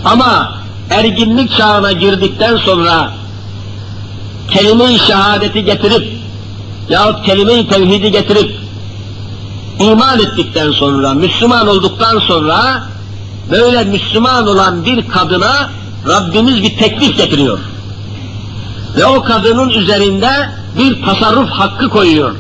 Ama 0.06 0.54
erginlik 0.90 1.58
çağına 1.58 1.92
girdikten 1.92 2.58
sonra 2.58 3.12
kelime-i 4.52 5.00
şehadeti 5.00 5.64
getirip 5.66 6.08
yahut 6.90 7.26
kelime-i 7.26 7.68
tevhidi 7.68 8.12
getirip 8.12 8.52
iman 9.80 10.20
ettikten 10.20 10.72
sonra, 10.72 11.14
Müslüman 11.14 11.68
olduktan 11.68 12.20
sonra 12.20 12.84
böyle 13.52 13.84
Müslüman 13.84 14.48
olan 14.48 14.86
bir 14.86 15.08
kadına 15.08 15.70
Rabbimiz 16.08 16.64
bir 16.64 16.78
teklif 16.78 17.18
getiriyor. 17.18 17.60
Ve 18.98 19.06
o 19.06 19.24
kadının 19.24 19.70
üzerinde 19.70 20.50
bir 20.80 21.06
tasarruf 21.06 21.50
hakkı 21.50 21.90
koyuyor. 21.90 22.36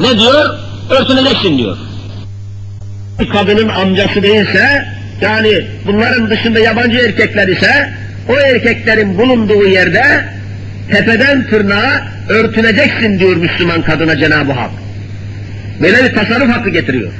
Ne 0.00 0.18
diyor? 0.18 0.58
Örtüneceksin 0.90 1.58
diyor. 1.58 1.76
Bir 3.20 3.28
kadının 3.28 3.68
amcası 3.68 4.22
değilse, 4.22 4.95
yani 5.20 5.66
bunların 5.86 6.30
dışında 6.30 6.60
yabancı 6.60 6.98
erkekler 6.98 7.48
ise, 7.48 7.90
o 8.28 8.36
erkeklerin 8.38 9.18
bulunduğu 9.18 9.66
yerde 9.66 10.24
tepeden 10.90 11.46
tırnağa 11.46 12.08
örtüneceksin 12.28 13.18
diyor 13.18 13.36
Müslüman 13.36 13.82
kadına 13.82 14.16
Cenab-ı 14.16 14.52
Hak. 14.52 14.70
Böyle 15.82 16.04
bir 16.04 16.14
tasarruf 16.14 16.48
hakkı 16.48 16.70
getiriyor. 16.70 17.12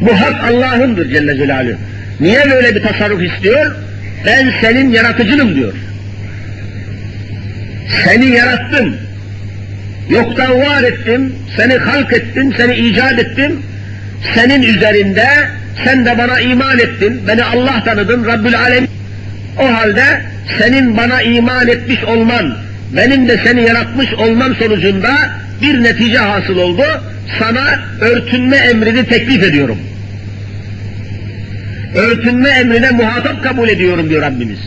Bu 0.00 0.20
hak 0.20 0.44
Allah'ındır 0.44 1.10
Celle 1.10 1.36
Celaluhu. 1.36 1.76
Niye 2.20 2.50
böyle 2.50 2.74
bir 2.74 2.82
tasarruf 2.82 3.22
istiyor? 3.22 3.76
Ben 4.26 4.52
senin 4.60 4.90
yaratıcınım 4.90 5.54
diyor. 5.54 5.72
Seni 8.04 8.26
yarattım. 8.26 8.96
Yoktan 10.10 10.60
var 10.60 10.82
ettim, 10.82 11.32
seni 11.56 11.74
halk 11.74 12.12
ettim, 12.12 12.54
seni 12.56 12.74
icat 12.74 13.18
ettim. 13.18 13.62
Senin 14.34 14.62
üzerinde 14.62 15.26
sen 15.84 16.06
de 16.06 16.18
bana 16.18 16.40
iman 16.40 16.78
ettin, 16.78 17.22
beni 17.28 17.44
Allah 17.44 17.84
tanıdın, 17.84 18.24
Rabbül 18.24 18.58
Alem. 18.58 18.86
O 19.58 19.74
halde 19.74 20.22
senin 20.58 20.96
bana 20.96 21.22
iman 21.22 21.68
etmiş 21.68 22.04
olman, 22.04 22.56
benim 22.96 23.28
de 23.28 23.40
seni 23.44 23.62
yaratmış 23.62 24.12
olmam 24.12 24.54
sonucunda 24.54 25.14
bir 25.62 25.82
netice 25.82 26.18
hasıl 26.18 26.56
oldu. 26.56 26.82
Sana 27.38 27.80
örtünme 28.00 28.56
emrini 28.56 29.06
teklif 29.06 29.42
ediyorum. 29.42 29.78
Örtünme 31.94 32.48
emrine 32.48 32.90
muhatap 32.90 33.42
kabul 33.42 33.68
ediyorum 33.68 34.10
diyor 34.10 34.22
Rabbimiz. 34.22 34.58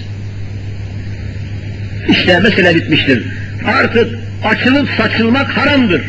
İşte 2.10 2.40
mesele 2.40 2.76
bitmiştir. 2.76 3.24
Artık 3.66 4.08
açılıp 4.46 4.90
saçılmak 4.98 5.58
haramdır. 5.58 6.02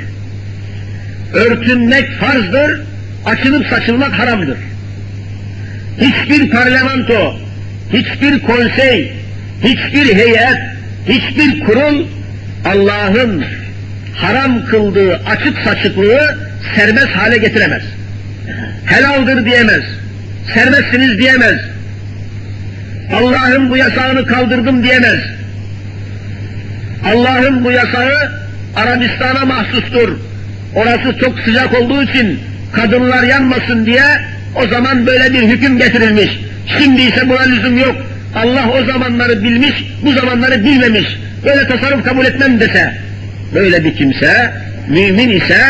Örtünmek 1.33 2.13
farzdır, 2.13 2.81
açılıp 3.27 3.67
saçılmak 3.67 4.13
haramdır. 4.19 4.59
Hiçbir 6.01 6.51
parlamento, 6.51 7.37
hiçbir 7.93 8.43
konsey, 8.43 9.13
hiçbir 9.65 10.15
heyet, 10.15 10.59
hiçbir 11.09 11.61
kurul 11.61 12.07
Allah'ın 12.65 13.45
haram 14.15 14.65
kıldığı 14.65 15.21
açık 15.27 15.59
saçıklığı 15.59 16.39
serbest 16.77 17.09
hale 17.09 17.39
getiremez. 17.39 17.83
Helaldir 18.87 19.45
diyemez, 19.45 19.83
serbestsiniz 20.55 21.19
diyemez. 21.19 21.61
Allah'ın 23.13 23.71
bu 23.71 23.77
yasağını 23.77 24.27
kaldırdım 24.27 24.83
diyemez. 24.83 25.21
Allah'ın 27.05 27.65
bu 27.65 27.71
yasağı 27.71 28.33
Arabistan'a 28.77 29.45
mahsustur. 29.45 30.17
Orası 30.75 31.19
çok 31.21 31.39
sıcak 31.39 31.81
olduğu 31.81 32.03
için 32.03 32.41
kadınlar 32.73 33.23
yanmasın 33.23 33.87
diye 33.87 34.05
o 34.55 34.67
zaman 34.67 35.07
böyle 35.07 35.33
bir 35.33 35.43
hüküm 35.43 35.79
getirilmiş. 35.79 36.31
Şimdi 36.79 37.03
ise 37.03 37.29
buna 37.29 37.43
lüzum 37.43 37.79
yok. 37.79 37.97
Allah 38.35 38.71
o 38.71 38.85
zamanları 38.85 39.43
bilmiş, 39.43 39.85
bu 40.03 40.13
zamanları 40.13 40.65
bilmemiş. 40.65 41.07
Böyle 41.45 41.69
tasarruf 41.69 42.05
kabul 42.05 42.27
etmem 42.27 42.61
dese, 42.61 42.95
böyle 43.55 43.85
bir 43.85 43.97
kimse, 43.97 44.53
mümin 44.89 45.29
ise 45.29 45.61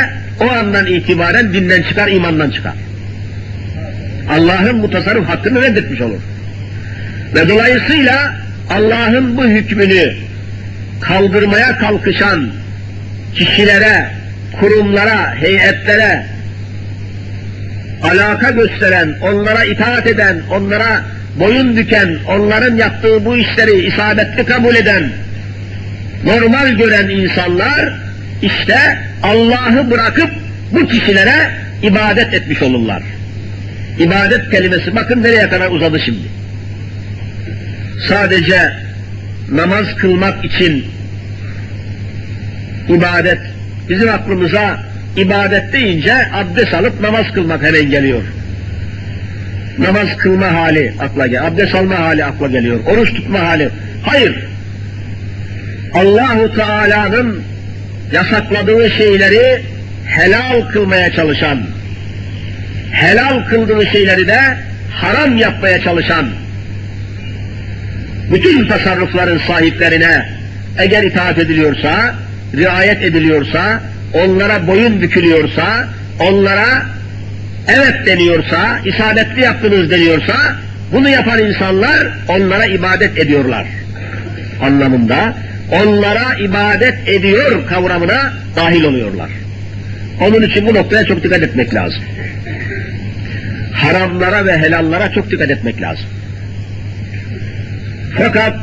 o 0.41 0.51
andan 0.51 0.87
itibaren 0.87 1.53
dinden 1.53 1.83
çıkar, 1.83 2.09
imandan 2.09 2.51
çıkar. 2.51 2.75
Allah'ın 4.31 4.83
bu 4.83 4.91
tasarruf 4.91 5.29
hakkını 5.29 5.63
reddetmiş 5.63 6.01
olur. 6.01 6.21
Ve 7.35 7.49
dolayısıyla 7.49 8.35
Allah'ın 8.71 9.37
bu 9.37 9.45
hükmünü 9.45 10.15
kaldırmaya 11.01 11.79
kalkışan 11.79 12.51
kişilere, 13.35 14.07
kurumlara, 14.61 15.35
heyetlere, 15.35 16.27
alaka 18.03 18.51
gösteren, 18.51 19.15
onlara 19.23 19.65
itaat 19.65 20.07
eden, 20.07 20.41
onlara 20.51 21.03
boyun 21.41 21.77
büken, 21.77 22.17
onların 22.29 22.77
yaptığı 22.77 23.25
bu 23.25 23.37
işleri 23.37 23.87
isabetli 23.87 24.45
kabul 24.45 24.75
eden, 24.75 25.11
normal 26.25 26.69
gören 26.69 27.09
insanlar, 27.09 27.93
işte 28.43 28.99
Allah'ı 29.23 29.91
bırakıp 29.91 30.31
bu 30.73 30.89
kişilere 30.89 31.51
ibadet 31.83 32.35
etmiş 32.35 32.63
olurlar. 32.63 33.03
İbadet 33.99 34.51
kelimesi 34.51 34.97
bakın 34.97 35.23
nereye 35.23 35.49
kadar 35.49 35.71
uzadı 35.71 36.01
şimdi. 36.05 36.29
Sadece 38.09 38.73
namaz 39.53 39.87
kılmak 39.97 40.45
için 40.45 40.87
ibadet 42.89 43.39
bizim 43.89 44.09
aklımıza 44.09 44.88
ibadet 45.21 45.73
deyince 45.73 46.15
abdest 46.33 46.75
alıp 46.75 47.01
namaz 47.01 47.27
kılmak 47.35 47.63
hemen 47.63 47.91
geliyor. 47.91 48.23
Namaz 49.79 50.09
kılma 50.19 50.53
hali 50.53 50.95
akla 51.01 51.27
geliyor. 51.27 51.45
Abdest 51.45 51.75
alma 51.75 51.99
hali 51.99 52.25
akla 52.25 52.49
geliyor. 52.49 52.81
Oruç 52.87 53.15
tutma 53.15 53.41
hali. 53.41 53.69
Hayır. 54.03 54.49
Allahu 55.95 56.55
Teala'nın 56.55 57.43
yasakladığı 58.13 58.91
şeyleri 58.91 59.63
helal 60.07 60.69
kılmaya 60.73 61.13
çalışan, 61.13 61.59
helal 62.93 63.45
kıldığı 63.45 63.87
şeyleri 63.87 64.27
de 64.27 64.41
haram 64.91 65.37
yapmaya 65.37 65.81
çalışan, 65.81 66.27
bütün 68.33 68.69
tasarrufların 68.69 69.41
sahiplerine 69.47 70.29
eğer 70.79 71.03
itaat 71.03 71.39
ediliyorsa, 71.39 72.15
riayet 72.57 73.03
ediliyorsa, 73.03 73.83
onlara 74.15 74.67
boyun 74.67 75.03
bükülüyorsa, 75.03 75.89
onlara 76.21 76.83
evet 77.69 78.07
deniyorsa, 78.07 78.79
isabetli 78.85 79.41
yaptınız 79.41 79.91
deniyorsa, 79.91 80.35
bunu 80.93 81.09
yapan 81.09 81.39
insanlar 81.39 82.07
onlara 82.29 82.67
ibadet 82.67 83.19
ediyorlar 83.19 83.67
anlamında 84.63 85.35
onlara 85.73 86.35
ibadet 86.35 87.09
ediyor 87.09 87.67
kavramına 87.67 88.33
dahil 88.57 88.85
oluyorlar. 88.85 89.31
Onun 90.21 90.43
için 90.43 90.67
bu 90.67 90.75
noktaya 90.75 91.05
çok 91.05 91.23
dikkat 91.23 91.43
etmek 91.43 91.75
lazım. 91.75 92.03
Haramlara 93.73 94.47
ve 94.47 94.59
helallara 94.59 95.13
çok 95.13 95.31
dikkat 95.31 95.51
etmek 95.51 95.81
lazım. 95.83 96.07
Fakat 98.19 98.57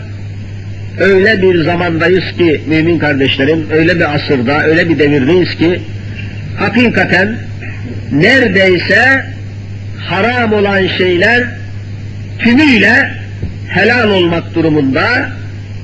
öyle 1.00 1.42
bir 1.42 1.64
zamandayız 1.64 2.24
ki 2.38 2.62
mümin 2.68 3.00
kardeşlerim, 3.00 3.68
öyle 3.72 3.96
bir 3.96 4.16
asırda, 4.16 4.64
öyle 4.64 4.90
bir 4.90 5.00
devirdeyiz 5.00 5.56
ki 5.56 5.82
hakikaten 6.58 7.38
neredeyse 8.12 9.26
haram 10.06 10.54
olan 10.54 10.88
şeyler 10.98 11.44
tümüyle 12.40 13.12
helal 13.70 14.10
olmak 14.10 14.56
durumunda 14.56 15.30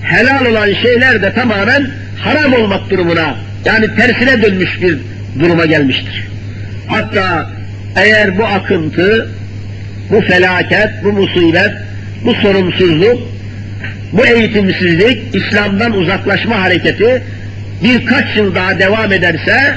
helal 0.03 0.45
olan 0.45 0.73
şeyler 0.73 1.21
de 1.21 1.33
tamamen 1.33 1.87
haram 2.19 2.53
olmak 2.53 2.89
durumuna 2.89 3.35
yani 3.65 3.95
tersine 3.95 4.41
dönmüş 4.41 4.81
bir 4.81 4.97
duruma 5.39 5.65
gelmiştir. 5.65 6.27
Hatta 6.87 7.49
eğer 7.95 8.37
bu 8.37 8.45
akıntı, 8.45 9.29
bu 10.09 10.21
felaket, 10.21 10.89
bu 11.03 11.11
musibet, 11.11 11.71
bu 12.25 12.33
sorumsuzluk, 12.33 13.21
bu 14.11 14.25
eğitimsizlik, 14.25 15.35
İslam'dan 15.35 15.91
uzaklaşma 15.91 16.61
hareketi 16.61 17.23
birkaç 17.83 18.37
yıl 18.37 18.55
daha 18.55 18.79
devam 18.79 19.11
ederse 19.11 19.75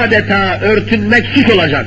adeta 0.00 0.60
örtünmek 0.60 1.26
suç 1.34 1.50
olacak. 1.50 1.86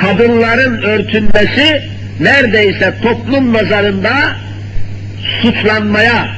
Kadınların 0.00 0.82
örtünmesi 0.82 1.82
neredeyse 2.20 2.94
toplum 3.02 3.52
nazarında 3.52 4.12
suçlanmaya, 5.42 6.28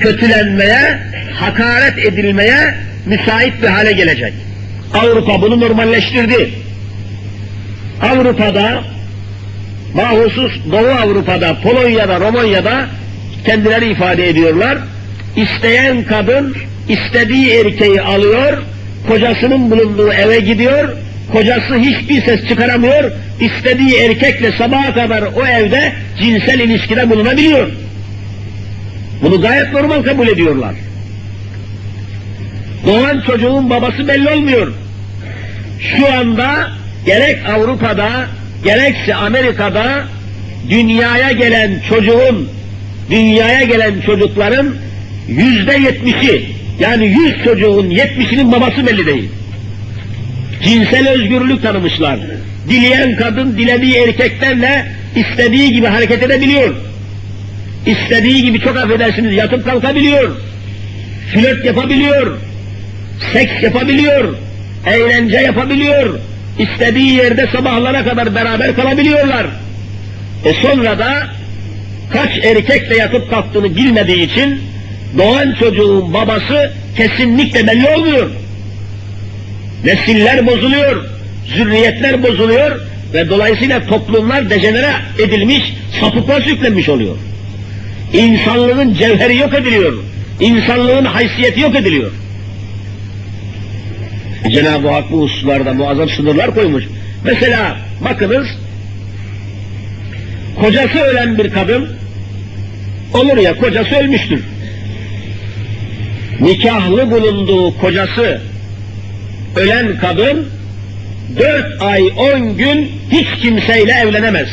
kötülenmeye, 0.00 0.98
hakaret 1.34 1.98
edilmeye 1.98 2.74
müsait 3.06 3.62
bir 3.62 3.68
hale 3.68 3.92
gelecek. 3.92 4.32
Avrupa 4.94 5.42
bunu 5.42 5.60
normalleştirdi. 5.60 6.50
Avrupa'da, 8.02 8.82
bahusus 9.94 10.52
Doğu 10.72 10.88
Avrupa'da, 10.88 11.56
Polonya'da, 11.62 12.20
Romanya'da 12.20 12.86
kendileri 13.46 13.90
ifade 13.90 14.28
ediyorlar. 14.28 14.78
İsteyen 15.36 16.04
kadın 16.04 16.56
istediği 16.88 17.50
erkeği 17.50 18.02
alıyor, 18.02 18.62
kocasının 19.08 19.70
bulunduğu 19.70 20.12
eve 20.12 20.40
gidiyor, 20.40 20.88
kocası 21.32 21.74
hiçbir 21.74 22.22
ses 22.22 22.48
çıkaramıyor, 22.48 23.12
istediği 23.40 23.96
erkekle 23.96 24.52
sabaha 24.52 24.94
kadar 24.94 25.22
o 25.22 25.46
evde 25.46 25.92
cinsel 26.18 26.60
ilişkide 26.60 27.10
bulunabiliyor. 27.10 27.68
Bunu 29.22 29.40
gayet 29.40 29.72
normal 29.72 30.02
kabul 30.02 30.28
ediyorlar. 30.28 30.74
Doğan 32.86 33.22
çocuğun 33.26 33.70
babası 33.70 34.08
belli 34.08 34.30
olmuyor. 34.30 34.72
Şu 35.80 36.12
anda 36.12 36.70
gerek 37.06 37.38
Avrupa'da 37.48 38.10
gerekse 38.64 39.14
Amerika'da 39.14 40.04
dünyaya 40.70 41.32
gelen 41.32 41.70
çocuğun, 41.88 42.48
dünyaya 43.10 43.62
gelen 43.62 44.00
çocukların 44.06 44.74
yüzde 45.28 45.76
yetmişi, 45.76 46.46
yani 46.80 47.06
yüz 47.06 47.44
çocuğun 47.44 47.90
yetmişinin 47.90 48.52
babası 48.52 48.86
belli 48.86 49.06
değil. 49.06 49.30
Cinsel 50.62 51.08
özgürlük 51.08 51.62
tanımışlar. 51.62 52.18
Dileyen 52.68 53.16
kadın 53.16 53.58
dilediği 53.58 53.94
erkeklerle 53.94 54.86
istediği 55.16 55.72
gibi 55.72 55.86
hareket 55.86 56.22
edebiliyor. 56.22 56.74
İstediği 57.86 58.42
gibi 58.42 58.60
çok 58.60 58.76
affedersiniz 58.76 59.34
yatıp 59.34 59.64
kalkabiliyor. 59.64 60.36
Flört 61.32 61.64
yapabiliyor. 61.64 62.38
Seks 63.32 63.62
yapabiliyor. 63.62 64.34
Eğlence 64.86 65.36
yapabiliyor. 65.36 66.18
İstediği 66.60 67.12
yerde 67.12 67.46
sabahlara 67.52 68.04
kadar 68.04 68.34
beraber 68.34 68.76
kalabiliyorlar. 68.76 69.46
E 70.44 70.52
sonra 70.54 70.98
da 70.98 71.12
kaç 72.12 72.30
erkekle 72.44 72.96
yatıp 72.96 73.30
kalktığını 73.30 73.76
bilmediği 73.76 74.32
için 74.32 74.60
doğan 75.18 75.54
çocuğun 75.60 76.14
babası 76.14 76.72
kesinlikle 76.96 77.66
belli 77.66 77.88
olmuyor. 77.88 78.30
Nesiller 79.84 80.46
bozuluyor, 80.46 81.04
zürriyetler 81.46 82.22
bozuluyor 82.22 82.80
ve 83.14 83.28
dolayısıyla 83.28 83.86
toplumlar 83.86 84.50
dejenere 84.50 84.92
edilmiş, 85.18 85.62
sapıklar 86.00 86.42
yüklenmiş 86.46 86.88
oluyor. 86.88 87.16
İnsanlığın 88.12 88.94
cevheri 88.94 89.36
yok 89.36 89.54
ediliyor. 89.54 89.92
İnsanlığın 90.40 91.04
haysiyeti 91.04 91.60
yok 91.60 91.76
ediliyor. 91.76 92.10
Cenab-ı 94.48 94.88
Hak 94.88 95.10
bu 95.10 95.22
hususlarda 95.22 95.74
muazzam 95.74 96.08
sınırlar 96.08 96.54
koymuş. 96.54 96.84
Mesela 97.24 97.76
bakınız, 98.04 98.46
kocası 100.60 100.98
ölen 100.98 101.38
bir 101.38 101.50
kadın, 101.50 101.88
olur 103.14 103.36
ya 103.36 103.56
kocası 103.56 103.94
ölmüştür. 103.96 104.44
Nikahlı 106.40 107.10
bulunduğu 107.10 107.78
kocası 107.78 108.40
ölen 109.56 109.98
kadın 109.98 110.48
dört 111.38 111.82
ay 111.82 112.02
on 112.16 112.56
gün 112.56 112.92
hiç 113.10 113.42
kimseyle 113.42 113.92
evlenemez. 113.92 114.48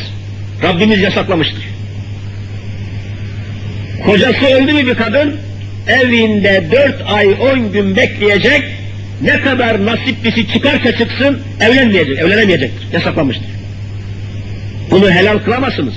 Rabbimiz 0.62 1.00
yasaklamıştır. 1.00 1.68
Kocası 4.06 4.46
öldü 4.46 4.72
mü 4.72 4.86
bir 4.86 4.94
kadın 4.94 5.36
evinde 5.88 6.64
dört 6.72 7.02
ay 7.12 7.26
on 7.26 7.72
gün 7.72 7.96
bekleyecek 7.96 8.77
ne 9.22 9.40
kadar 9.40 9.86
nasiplisi 9.86 10.52
çıkarsa 10.52 10.96
çıksın 10.96 11.38
evlenmeyecek, 11.60 12.18
evlenemeyecektir. 12.18 12.92
Yasaklamıştır. 12.92 13.48
Bunu 14.90 15.10
helal 15.10 15.38
kılamazsınız. 15.38 15.94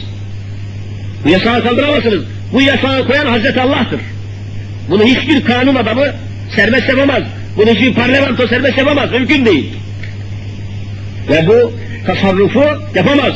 Bu 1.26 1.30
yasağı 1.30 1.64
kaldıramazsınız. 1.64 2.24
Bu 2.54 2.62
yasağı 2.62 3.08
koyan 3.08 3.26
Hazreti 3.26 3.62
Allah'tır. 3.62 4.00
Bunu 4.90 5.04
hiçbir 5.04 5.46
kanun 5.46 5.76
adamı 5.76 6.06
serbest 6.56 6.90
yapamaz. 6.90 7.24
Bunu 7.58 7.70
hiçbir 7.70 7.94
parlamento 7.94 8.48
serbest 8.48 8.78
yapamaz. 8.78 9.12
Mümkün 9.12 9.46
değil. 9.46 9.74
Ve 11.30 11.48
bu 11.48 11.74
tasarrufu 12.06 12.64
yapamaz. 12.96 13.34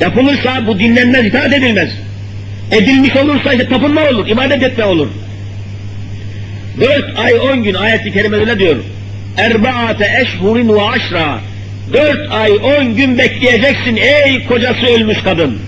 Yapılırsa 0.00 0.66
bu 0.66 0.78
dinlenmez, 0.78 1.26
itaat 1.26 1.52
edilmez. 1.52 1.90
Edilmiş 2.72 3.16
olursa 3.16 3.52
işte 3.52 3.68
tapınma 3.68 4.00
olur, 4.00 4.28
ibadet 4.28 4.62
etme 4.62 4.84
olur. 4.84 5.08
Dört 6.80 7.18
ay 7.18 7.34
on 7.34 7.62
gün 7.62 7.74
ayet-i 7.74 8.12
kerimede 8.12 8.46
ne 8.46 8.58
diyor? 8.58 8.76
Erbaate 9.36 10.10
eşhurin 10.22 10.68
ve 10.68 10.82
aşra. 10.82 11.40
Dört 11.92 12.32
ay 12.32 12.52
on 12.52 12.96
gün 12.96 13.18
bekleyeceksin 13.18 13.96
ey 13.96 14.44
kocası 14.46 14.86
ölmüş 14.86 15.18
kadın. 15.24 15.58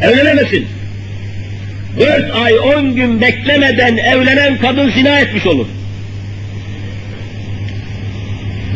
Evlenemesin. 0.00 0.66
Dört 1.98 2.36
ay 2.36 2.58
on 2.58 2.94
gün 2.94 3.20
beklemeden 3.20 3.96
evlenen 3.96 4.58
kadın 4.58 4.90
zina 4.90 5.18
etmiş 5.20 5.46
olur. 5.46 5.66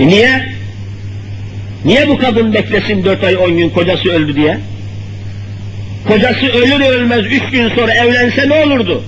E 0.00 0.06
niye? 0.06 0.46
Niye 1.84 2.08
bu 2.08 2.18
kadın 2.18 2.54
beklesin 2.54 3.04
dört 3.04 3.24
ay 3.24 3.36
on 3.36 3.58
gün 3.58 3.70
kocası 3.70 4.08
öldü 4.10 4.36
diye? 4.36 4.58
Kocası 6.08 6.46
ölür 6.46 6.80
ölmez 6.80 7.26
üç 7.26 7.50
gün 7.52 7.68
sonra 7.68 7.94
evlense 7.94 8.48
ne 8.48 8.54
olurdu? 8.54 9.04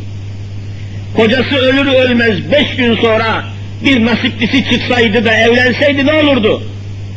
Kocası 1.17 1.57
ölür 1.57 1.87
ölmez 1.87 2.53
beş 2.53 2.77
gün 2.77 2.97
sonra 2.97 3.45
bir 3.85 4.05
nasiplisi 4.05 4.71
çıksaydı 4.71 5.25
da 5.25 5.35
evlenseydi 5.35 6.07
ne 6.07 6.13
olurdu? 6.13 6.63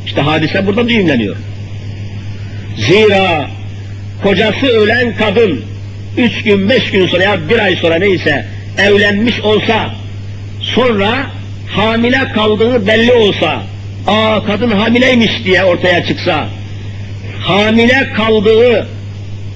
İşte 0.06 0.22
hadise 0.22 0.68
burada 0.68 0.90
düğümleniyor. 0.90 1.36
Zira 2.78 3.50
kocası 4.24 4.68
ölen 4.68 5.16
kadın 5.16 5.66
üç 6.18 6.44
gün 6.44 6.70
beş 6.70 6.92
gün 6.92 7.08
sonra 7.08 7.24
ya 7.24 7.50
bir 7.50 7.60
ay 7.60 7.76
sonra 7.76 7.96
neyse 7.96 8.46
evlenmiş 8.78 9.40
olsa 9.40 9.90
sonra 10.62 11.28
hamile 11.68 12.22
kaldığı 12.36 12.88
belli 12.88 13.14
olsa 13.14 13.64
aa 14.08 14.44
kadın 14.44 14.72
hamileymiş 14.72 15.32
diye 15.46 15.64
ortaya 15.64 16.06
çıksa 16.06 16.48
hamile 17.40 18.10
kaldığı 18.16 18.88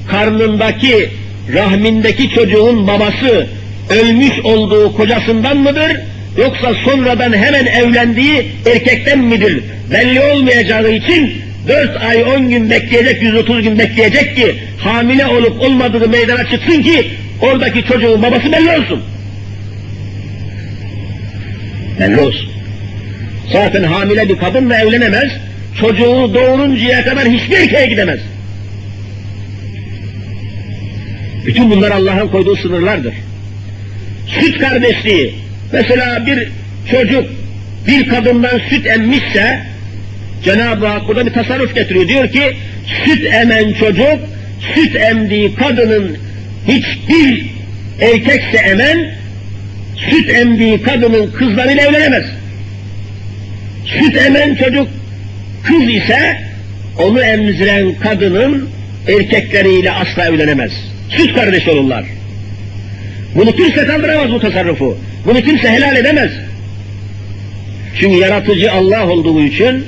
karnındaki 0.08 1.10
rahmindeki 1.54 2.30
çocuğun 2.30 2.88
babası 2.88 3.48
ölmüş 3.90 4.40
olduğu 4.44 4.96
kocasından 4.96 5.58
mıdır 5.58 5.92
yoksa 6.38 6.74
sonradan 6.74 7.34
hemen 7.34 7.66
evlendiği 7.66 8.52
erkekten 8.66 9.20
midir 9.20 9.64
belli 9.92 10.22
olmayacağı 10.22 10.92
için 10.92 11.42
4 11.68 12.02
ay 12.02 12.24
10 12.24 12.50
gün 12.50 12.70
bekleyecek 12.70 13.22
130 13.22 13.62
gün 13.62 13.80
bekleyecek 13.80 14.36
ki 14.36 14.56
hamile 14.80 15.26
olup 15.26 15.62
olmadığı 15.62 16.10
meydana 16.10 16.50
çıksın 16.50 16.82
ki 16.82 17.08
oradaki 17.42 17.84
çocuğun 17.84 18.22
babası 18.22 18.52
belli 18.52 18.70
olsun. 18.70 19.04
Belli 22.00 22.20
olsun. 22.20 22.50
Zaten 23.52 23.84
hamile 23.84 24.30
bir 24.30 24.38
kadınla 24.38 24.78
evlenemez, 24.78 25.32
çocuğu 25.80 26.34
doğuruncaya 26.34 27.06
kadar 27.06 27.28
hiçbir 27.28 27.58
erkeğe 27.58 27.88
gidemez. 27.88 28.20
Bütün 31.46 31.72
bunlar 31.72 31.92
Allah'ın 31.92 32.28
koyduğu 32.28 32.56
sınırlardır. 32.56 33.14
Süt 34.28 34.60
kardeşliği, 34.60 35.36
mesela 35.76 36.26
bir 36.26 36.48
çocuk 36.92 37.26
bir 37.88 38.08
kadından 38.10 38.62
süt 38.70 38.86
emmişse, 38.86 39.60
Cenab-ı 40.44 40.86
Hak 40.86 41.08
burada 41.08 41.26
bir 41.26 41.34
tasarruf 41.34 41.76
getiriyor. 41.76 42.08
Diyor 42.08 42.32
ki, 42.32 42.58
süt 43.06 43.26
emen 43.26 43.74
çocuk, 43.74 44.20
süt 44.76 44.96
emdiği 44.96 45.56
kadının 45.56 46.18
hiçbir 46.68 47.46
erkekse 48.02 48.58
emen, 48.58 49.12
süt 50.10 50.30
emdiği 50.30 50.82
kadının 50.82 51.32
kızlarıyla 51.32 51.84
evlenemez. 51.84 52.26
Süt 53.86 54.18
emen 54.18 54.56
çocuk 54.56 54.88
kız 55.64 55.90
ise, 55.90 56.38
onu 57.00 57.22
emziren 57.22 57.94
kadının 58.00 58.70
erkekleriyle 59.08 59.92
asla 59.92 60.26
evlenemez. 60.26 60.72
Süt 61.10 61.36
kardeş 61.36 61.68
olurlar. 61.68 62.06
Bunu 63.36 63.52
kimse 63.52 63.86
kaldıramaz 63.86 64.32
bu 64.32 64.40
tasarrufu. 64.40 64.98
Bunu 65.26 65.42
kimse 65.42 65.70
helal 65.70 65.96
edemez. 65.96 66.32
Çünkü 68.00 68.16
yaratıcı 68.16 68.72
Allah 68.72 69.10
olduğu 69.10 69.42
için 69.42 69.86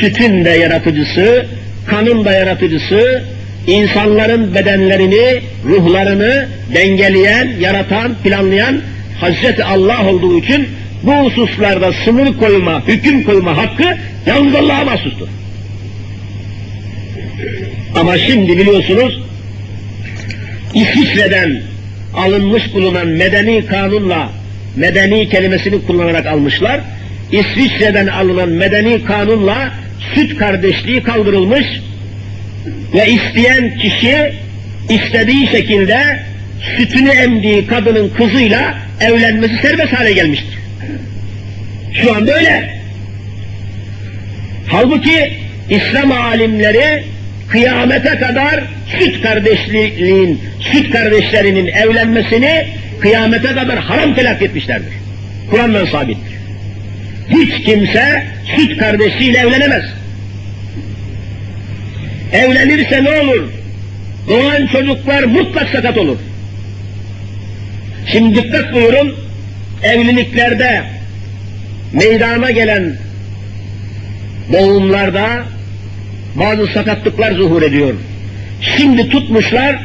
sütün 0.00 0.44
de 0.44 0.50
yaratıcısı, 0.50 1.46
kanın 1.86 2.24
da 2.24 2.32
yaratıcısı, 2.32 3.24
insanların 3.66 4.54
bedenlerini, 4.54 5.42
ruhlarını 5.64 6.48
dengeleyen, 6.74 7.48
yaratan, 7.60 8.14
planlayan 8.24 8.80
Hazreti 9.20 9.64
Allah 9.64 10.06
olduğu 10.08 10.38
için 10.38 10.68
bu 11.02 11.12
hususlarda 11.12 11.92
sınır 12.04 12.38
koyma, 12.38 12.86
hüküm 12.86 13.24
koyma 13.24 13.56
hakkı 13.56 13.96
yalnız 14.26 14.54
Allah'a 14.54 14.84
mahsustur. 14.84 15.28
Ama 18.00 18.18
şimdi 18.18 18.58
biliyorsunuz 18.58 19.22
İsviçre'den 20.74 21.62
alınmış 22.16 22.74
bulunan 22.74 23.06
medeni 23.06 23.66
kanunla 23.66 24.32
medeni 24.76 25.28
kelimesini 25.28 25.86
kullanarak 25.86 26.26
almışlar. 26.26 26.80
İsviçre'den 27.32 28.06
alınan 28.06 28.48
medeni 28.48 29.04
kanunla 29.04 29.72
süt 30.14 30.38
kardeşliği 30.38 31.02
kaldırılmış 31.02 31.66
ve 32.94 33.06
isteyen 33.10 33.78
kişi 33.78 34.32
istediği 34.88 35.46
şekilde 35.46 36.20
sütünü 36.76 37.08
emdiği 37.08 37.66
kadının 37.66 38.08
kızıyla 38.08 38.74
evlenmesi 39.00 39.56
serbest 39.62 39.92
hale 39.92 40.12
gelmiştir. 40.12 40.58
Şu 42.02 42.16
an 42.16 42.26
böyle. 42.26 42.76
Halbuki 44.66 45.32
İslam 45.70 46.12
alimleri 46.12 47.04
kıyamete 47.48 48.18
kadar 48.18 48.64
süt 48.98 49.22
kardeşliğin, 49.22 50.40
süt 50.60 50.90
kardeşlerinin 50.90 51.66
evlenmesini 51.66 52.66
kıyamete 53.00 53.48
kadar 53.48 53.78
haram 53.78 54.14
telak 54.14 54.42
etmişlerdir. 54.42 54.92
Kur'an'dan 55.50 55.86
sabittir. 55.86 56.36
Hiç 57.28 57.64
kimse 57.64 58.26
süt 58.56 58.78
kardeşiyle 58.78 59.38
evlenemez. 59.38 59.84
Evlenirse 62.32 63.04
ne 63.04 63.10
olur? 63.10 63.48
Doğan 64.28 64.66
çocuklar 64.66 65.22
mutlak 65.22 65.68
sakat 65.68 65.98
olur. 65.98 66.18
Şimdi 68.12 68.34
dikkat 68.34 68.74
buyurun, 68.74 69.14
evliliklerde 69.82 70.82
meydana 71.92 72.50
gelen 72.50 72.96
doğumlarda 74.52 75.44
bazı 76.38 76.66
sakatlıklar 76.66 77.32
zuhur 77.32 77.62
ediyor. 77.62 77.94
Şimdi 78.60 79.08
tutmuşlar 79.08 79.76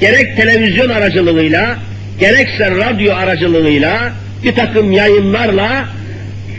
gerek 0.00 0.36
televizyon 0.36 0.88
aracılığıyla 0.88 1.76
gerekse 2.20 2.70
radyo 2.70 3.14
aracılığıyla 3.14 4.12
bir 4.44 4.54
takım 4.54 4.92
yayınlarla 4.92 5.84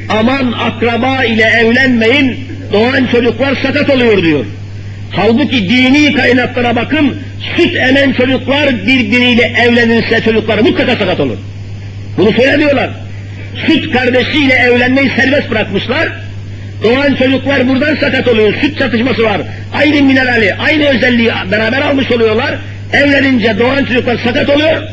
aman 0.09 0.51
akraba 0.51 1.23
ile 1.23 1.43
evlenmeyin 1.43 2.37
doğan 2.73 3.07
çocuklar 3.11 3.55
sakat 3.55 3.89
oluyor 3.89 4.23
diyor. 4.23 4.45
Halbuki 5.11 5.69
dini 5.69 6.13
kaynaklara 6.13 6.75
bakın 6.75 7.15
süt 7.55 7.75
emen 7.75 8.13
çocuklar 8.13 8.87
birbiriyle 8.87 9.53
evlenirse 9.67 10.21
çocuklar 10.21 10.57
mutlaka 10.57 10.95
sakat 10.95 11.19
olur. 11.19 11.37
Bunu 12.17 12.31
söylemiyorlar. 12.31 12.89
Süt 13.67 13.91
kardeşiyle 13.93 14.53
evlenmeyi 14.53 15.11
serbest 15.15 15.51
bırakmışlar. 15.51 16.09
Doğan 16.83 17.15
çocuklar 17.15 17.67
buradan 17.67 17.95
sakat 17.95 18.27
oluyor. 18.27 18.53
Süt 18.61 18.77
çatışması 18.77 19.23
var. 19.23 19.41
Aynı 19.73 20.03
minerali, 20.03 20.55
aynı 20.55 20.85
özelliği 20.85 21.31
beraber 21.51 21.81
almış 21.81 22.11
oluyorlar. 22.11 22.55
Evlenince 22.93 23.59
doğan 23.59 23.85
çocuklar 23.85 24.17
sakat 24.17 24.49
oluyor. 24.49 24.83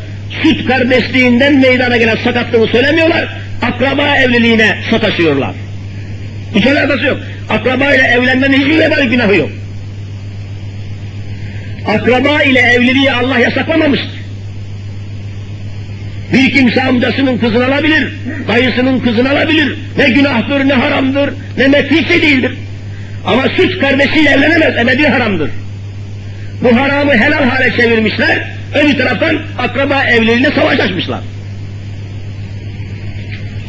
Süt 0.43 0.67
kardeşliğinden 0.67 1.61
meydana 1.61 1.97
gelen 1.97 2.17
sakatlığını 2.25 2.67
söylemiyorlar. 2.67 3.29
Akraba 3.63 4.17
evliliğine 4.17 4.77
sataşıyorlar. 4.91 5.55
Hiç 6.55 6.67
alakası 6.67 7.05
yok. 7.05 7.19
Akraba 7.51 7.95
ile 7.95 8.03
evlenmenin 8.03 8.61
hiçbir 8.61 8.79
vebal 8.79 9.03
günahı 9.03 9.37
yok. 9.37 9.51
Akraba 11.87 12.43
ile 12.43 12.61
evliliği 12.61 13.13
Allah 13.13 13.39
yasaklamamıştır. 13.39 14.14
Bir 16.33 16.53
kimse 16.53 16.83
amcasının 16.83 17.39
kızını 17.39 17.67
alabilir, 17.67 18.13
dayısının 18.49 19.01
kızını 19.01 19.31
alabilir. 19.31 19.79
Ne 19.99 20.11
günahtır, 20.11 20.69
ne 20.69 20.73
haramdır, 20.73 21.31
ne 21.59 21.69
metrisi 21.69 22.23
değildir. 22.23 22.53
Ama 23.25 23.43
süt 23.57 23.81
kardeşiyle 23.81 24.31
evlenemez, 24.31 24.77
ebedi 24.77 25.09
haramdır. 25.09 25.51
Bu 26.63 26.77
haramı 26.77 27.13
helal 27.13 27.45
hale 27.45 27.77
çevirmişler, 27.77 28.51
öbür 28.75 28.99
taraftan 28.99 29.39
akraba 29.59 30.05
evliliğine 30.05 30.51
savaş 30.51 30.81
açmışlar. 30.81 31.21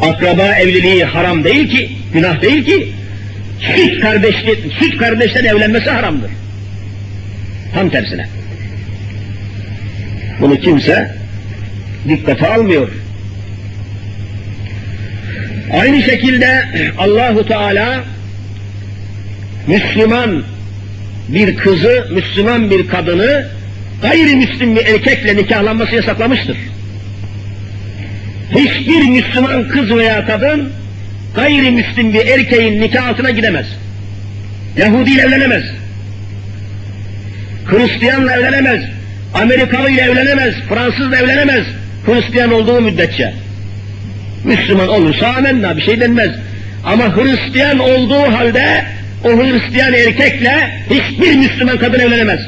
Akraba 0.02 0.56
evliliği 0.56 1.04
haram 1.04 1.44
değil 1.44 1.70
ki, 1.70 1.92
günah 2.14 2.42
değil 2.42 2.66
ki, 2.66 2.92
süt 3.60 4.00
kardeşlik, 4.00 4.74
süt 4.80 4.98
kardeşten 4.98 5.46
evlenmesi 5.46 5.90
haramdır. 5.90 6.32
Tam 7.74 7.90
tersine. 7.90 8.28
Bunu 10.42 10.60
kimse 10.60 11.16
dikkate 12.10 12.48
almıyor. 12.48 12.90
Aynı 15.74 16.04
şekilde 16.04 16.66
Allahu 16.98 17.46
Teala 17.46 18.04
Müslüman 19.68 20.44
bir 21.28 21.56
kızı, 21.56 22.08
Müslüman 22.12 22.70
bir 22.70 22.88
kadını 22.88 23.48
gayrimüslim 24.02 24.76
bir 24.76 24.86
erkekle 24.86 25.36
nikahlanması 25.36 25.96
yasaklamıştır. 25.96 26.58
Hiçbir 28.52 29.10
Müslüman 29.10 29.68
kız 29.68 29.96
veya 29.98 30.26
kadın 30.26 30.70
gayrimüslim 31.36 32.14
bir 32.14 32.28
erkeğin 32.28 32.82
nikah 32.82 33.08
altına 33.08 33.30
gidemez. 33.30 33.66
Yahudi 34.78 35.12
ile 35.12 35.22
evlenemez. 35.22 35.64
Hristiyanla 37.66 38.38
evlenemez. 38.38 38.82
Amerikalı 39.34 39.92
ile 39.92 40.02
evlenemez. 40.02 40.56
Fransızla 40.70 41.18
evlenemez. 41.18 41.66
Hristiyan 42.06 42.52
olduğu 42.52 42.82
müddetçe. 42.82 43.34
Müslüman 44.44 44.88
olursa 44.88 45.28
amenna 45.28 45.78
bir 45.78 45.82
şey 45.82 46.00
denmez. 46.00 46.32
Ama 46.84 47.16
Hristiyan 47.16 47.80
olduğu 47.80 48.34
halde 48.34 48.86
o 49.24 49.30
Hristiyan 49.30 49.94
erkekle 49.94 50.82
hiçbir 50.90 51.36
Müslüman 51.36 51.78
kadın 51.78 52.00
evlenemez. 52.00 52.40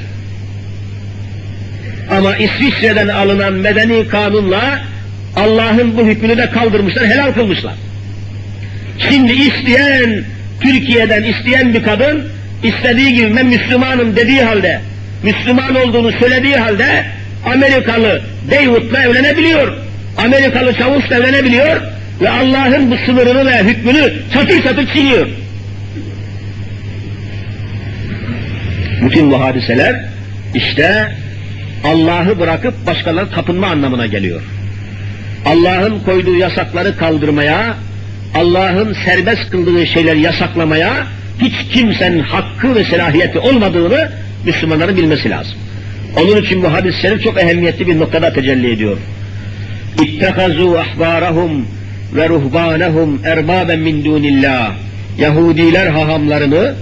Ama 2.12 2.38
İsviçre'den 2.38 3.08
alınan 3.08 3.54
medeni 3.54 4.08
kanunla 4.08 4.82
Allah'ın 5.36 5.98
bu 5.98 6.06
hükmünü 6.06 6.38
de 6.38 6.50
kaldırmışlar, 6.50 7.06
helal 7.06 7.34
kılmışlar. 7.34 7.74
Şimdi 9.10 9.34
isteyen, 9.34 10.24
Türkiye'den 10.62 11.24
isteyen 11.24 11.74
bir 11.74 11.84
kadın, 11.84 12.28
istediği 12.64 13.14
gibi 13.14 13.36
ben 13.36 13.46
Müslümanım 13.46 14.16
dediği 14.16 14.42
halde, 14.42 14.82
Müslüman 15.24 15.76
olduğunu 15.76 16.12
söylediği 16.12 16.56
halde, 16.56 17.06
Amerikalı 17.54 18.22
David'la 18.52 19.04
evlenebiliyor. 19.04 19.74
Amerikalı 20.18 20.74
çavuşla 20.74 21.16
evlenebiliyor 21.16 21.82
ve 22.22 22.30
Allah'ın 22.30 22.92
bu 22.92 22.96
sınırını 23.06 23.46
ve 23.46 23.64
hükmünü 23.64 24.14
çatır 24.34 24.64
çatır 24.64 24.88
çiğniyor. 24.94 25.28
Bütün 29.02 29.32
bu 29.32 29.42
hadiseler 29.42 30.06
işte 30.56 31.16
Allah'ı 31.84 32.40
bırakıp 32.40 32.86
başkalarına 32.86 33.30
tapınma 33.30 33.68
anlamına 33.68 34.06
geliyor. 34.06 34.42
Allah'ın 35.46 36.00
koyduğu 36.00 36.36
yasakları 36.36 36.98
kaldırmaya, 36.98 37.76
Allah'ın 38.36 38.96
serbest 39.06 39.50
kıldığı 39.50 39.88
şeyleri 39.88 40.22
yasaklamaya 40.22 41.08
hiç 41.42 41.74
kimsenin 41.74 42.20
hakkı 42.20 42.76
ve 42.76 42.84
selahiyeti 42.84 43.40
olmadığını 43.40 44.12
Müslümanların 44.46 44.98
bilmesi 44.98 45.30
lazım. 45.30 45.58
Onun 46.16 46.42
için 46.42 46.64
bu 46.64 46.74
hadis-i 46.74 47.02
şerif 47.02 47.24
çok 47.24 47.38
ehemmiyetli 47.38 47.88
bir 47.88 48.00
noktada 48.00 48.34
tecelli 48.34 48.72
ediyor. 48.72 48.98
İttekazû 49.98 50.80
ahbârahum 50.80 51.68
ve 52.16 52.30
ruhbânehum 52.30 53.22
erbâben 53.26 53.80
min 53.80 54.06
dûnillâh. 54.06 54.72
Yahudiler 55.18 55.88
hahamlarını, 55.88 56.76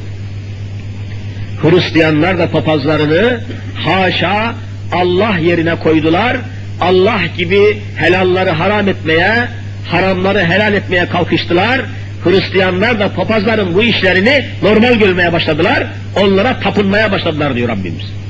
Hristiyanlar 1.61 2.37
da 2.37 2.49
papazlarını 2.49 3.39
haşa 3.75 4.55
Allah 4.91 5.37
yerine 5.37 5.75
koydular. 5.75 6.37
Allah 6.81 7.19
gibi 7.37 7.77
helalları 7.95 8.49
haram 8.49 8.87
etmeye, 8.87 9.47
haramları 9.85 10.45
helal 10.45 10.73
etmeye 10.73 11.05
kalkıştılar. 11.05 11.81
Hristiyanlar 12.23 12.99
da 12.99 13.09
papazların 13.13 13.75
bu 13.75 13.83
işlerini 13.83 14.45
normal 14.63 14.93
görmeye 14.93 15.33
başladılar. 15.33 15.87
Onlara 16.21 16.59
tapınmaya 16.59 17.11
başladılar 17.11 17.55
diyor 17.55 17.69
Rabbimiz. 17.69 18.24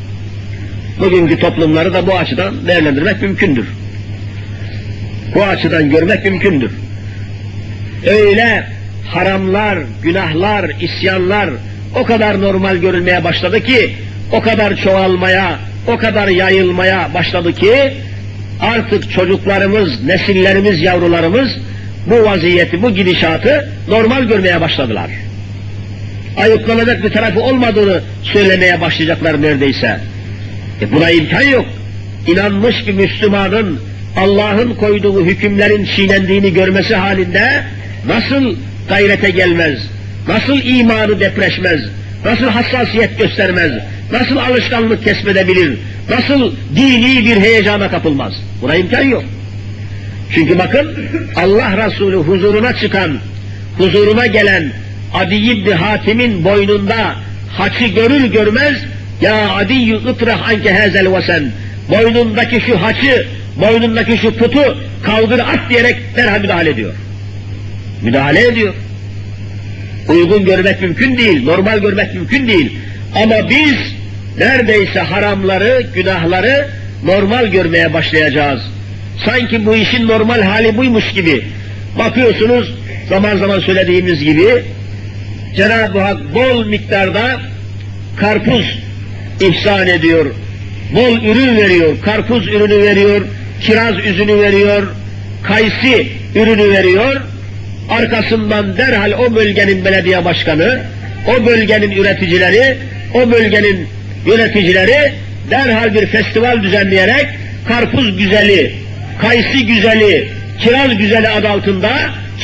Bugünkü 0.99 1.39
toplumları 1.39 1.93
da 1.93 2.07
bu 2.07 2.17
açıdan 2.17 2.67
değerlendirmek 2.67 3.21
mümkündür. 3.21 3.67
Bu 5.35 5.43
açıdan 5.43 5.89
görmek 5.89 6.25
mümkündür. 6.25 6.71
Öyle 8.05 8.67
haramlar, 9.07 9.79
günahlar, 10.03 10.71
isyanlar 10.81 11.49
o 11.95 12.03
kadar 12.03 12.41
normal 12.41 12.77
görülmeye 12.77 13.23
başladı 13.23 13.63
ki, 13.63 13.95
o 14.31 14.41
kadar 14.41 14.75
çoğalmaya, 14.75 15.59
o 15.87 15.97
kadar 15.97 16.27
yayılmaya 16.27 17.13
başladı 17.13 17.53
ki, 17.53 17.93
artık 18.61 19.11
çocuklarımız, 19.11 20.03
nesillerimiz, 20.03 20.81
yavrularımız 20.81 21.49
bu 22.07 22.23
vaziyeti, 22.23 22.81
bu 22.81 22.95
gidişatı 22.95 23.69
normal 23.87 24.23
görmeye 24.23 24.61
başladılar. 24.61 25.09
Ayıplanacak 26.37 27.03
bir 27.03 27.09
tarafı 27.09 27.39
olmadığını 27.39 28.01
söylemeye 28.23 28.81
başlayacaklar 28.81 29.41
neredeyse. 29.41 29.99
E 30.81 30.91
buna 30.91 31.09
imkan 31.09 31.41
yok. 31.41 31.65
İnanmış 32.27 32.87
bir 32.87 32.93
Müslümanın 32.93 33.79
Allah'ın 34.17 34.73
koyduğu 34.73 35.25
hükümlerin 35.25 35.87
çiğnendiğini 35.95 36.53
görmesi 36.53 36.95
halinde 36.95 37.63
nasıl 38.07 38.55
gayrete 38.89 39.29
gelmez, 39.29 39.79
nasıl 40.27 40.61
imanı 40.63 41.19
depreşmez, 41.19 41.81
nasıl 42.25 42.45
hassasiyet 42.45 43.19
göstermez, 43.19 43.71
nasıl 44.11 44.37
alışkanlık 44.37 45.03
kesmedebilir, 45.03 45.77
nasıl 46.09 46.51
dini 46.75 47.25
bir 47.25 47.41
heyecana 47.41 47.89
kapılmaz. 47.89 48.33
Buna 48.61 48.75
imkan 48.75 49.01
yok. 49.01 49.23
Çünkü 50.33 50.59
bakın 50.59 50.95
Allah 51.35 51.87
Resulü 51.87 52.15
huzuruna 52.15 52.75
çıkan, 52.75 53.17
huzuruna 53.77 54.25
gelen 54.25 54.71
Adi 55.13 55.35
İbni 55.35 55.73
Hatim'in 55.73 56.43
boynunda 56.43 57.15
haçı 57.57 57.85
görür 57.85 58.25
görmez 58.25 58.75
ya 59.21 59.49
Adiyyü 59.55 59.95
ıtrah 59.95 60.49
anke 60.49 60.73
hezel 60.73 61.13
vesen 61.13 61.51
boynundaki 61.89 62.61
şu 62.61 62.81
haçı, 62.81 63.27
boynundaki 63.55 64.17
şu 64.17 64.33
putu 64.33 64.77
kaldır 65.03 65.39
at 65.39 65.69
diyerek 65.69 65.95
derhal 66.15 66.39
müdahale 66.41 66.69
ediyor. 66.69 66.93
Müdahale 68.01 68.47
ediyor. 68.47 68.73
Uygun 70.07 70.45
görmek 70.45 70.81
mümkün 70.81 71.17
değil, 71.17 71.43
normal 71.45 71.79
görmek 71.79 72.13
mümkün 72.13 72.47
değil. 72.47 72.77
Ama 73.15 73.49
biz 73.49 73.75
neredeyse 74.37 74.99
haramları, 74.99 75.85
günahları 75.93 76.67
normal 77.03 77.47
görmeye 77.47 77.93
başlayacağız. 77.93 78.61
Sanki 79.25 79.65
bu 79.65 79.75
işin 79.75 80.07
normal 80.07 80.41
hali 80.41 80.77
buymuş 80.77 81.13
gibi. 81.13 81.45
Bakıyorsunuz 81.99 82.73
zaman 83.09 83.37
zaman 83.37 83.59
söylediğimiz 83.59 84.23
gibi 84.23 84.63
Cenab-ı 85.55 85.99
Hak 85.99 86.35
bol 86.35 86.65
miktarda 86.65 87.41
karpuz 88.17 88.84
ihsan 89.41 89.87
ediyor. 89.87 90.25
Bol 90.95 91.21
ürün 91.21 91.57
veriyor. 91.57 92.01
Karpuz 92.01 92.47
ürünü 92.47 92.83
veriyor, 92.83 93.21
kiraz 93.61 93.97
üzünü 94.05 94.41
veriyor, 94.41 94.83
kayısı 95.43 96.03
ürünü 96.35 96.69
veriyor. 96.69 97.21
Arkasından 97.89 98.77
derhal 98.77 99.11
o 99.11 99.35
bölgenin 99.35 99.85
belediye 99.85 100.25
başkanı, 100.25 100.81
o 101.27 101.45
bölgenin 101.45 101.91
üreticileri, 101.91 102.77
o 103.13 103.31
bölgenin 103.31 103.87
yöneticileri 104.25 105.13
derhal 105.51 105.93
bir 105.93 106.05
festival 106.05 106.63
düzenleyerek 106.63 107.25
karpuz 107.67 108.17
güzeli, 108.17 108.75
kayısı 109.21 109.57
güzeli, 109.57 110.29
kiraz 110.59 110.97
güzeli 110.97 111.29
adı 111.29 111.49
altında 111.49 111.91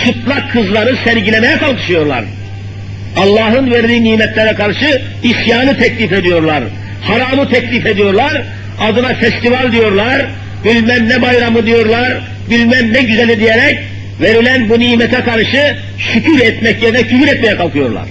çıplak 0.06 0.54
kızları 0.54 0.96
sergilemeye 1.04 1.58
kalkışıyorlar. 1.58 2.24
Allah'ın 3.18 3.72
verdiği 3.72 4.04
nimetlere 4.04 4.54
karşı 4.54 5.02
isyanı 5.24 5.78
teklif 5.78 6.14
ediyorlar. 6.14 6.64
Haramı 7.02 7.50
teklif 7.50 7.86
ediyorlar. 7.86 8.42
Adına 8.80 9.14
festival 9.14 9.72
diyorlar. 9.72 10.26
Bilmem 10.66 11.10
ne 11.10 11.22
bayramı 11.22 11.66
diyorlar. 11.66 12.22
Bilmem 12.50 12.94
ne 12.94 13.02
güzeli 13.02 13.40
diyerek 13.40 13.80
verilen 14.22 14.70
bu 14.70 14.80
nimete 14.80 15.22
karşı 15.22 15.76
şükür 15.98 16.40
etmek 16.42 16.84
yerine 16.84 17.02
küfür 17.02 17.28
etmeye 17.28 17.58
kalkıyorlar. 17.58 18.06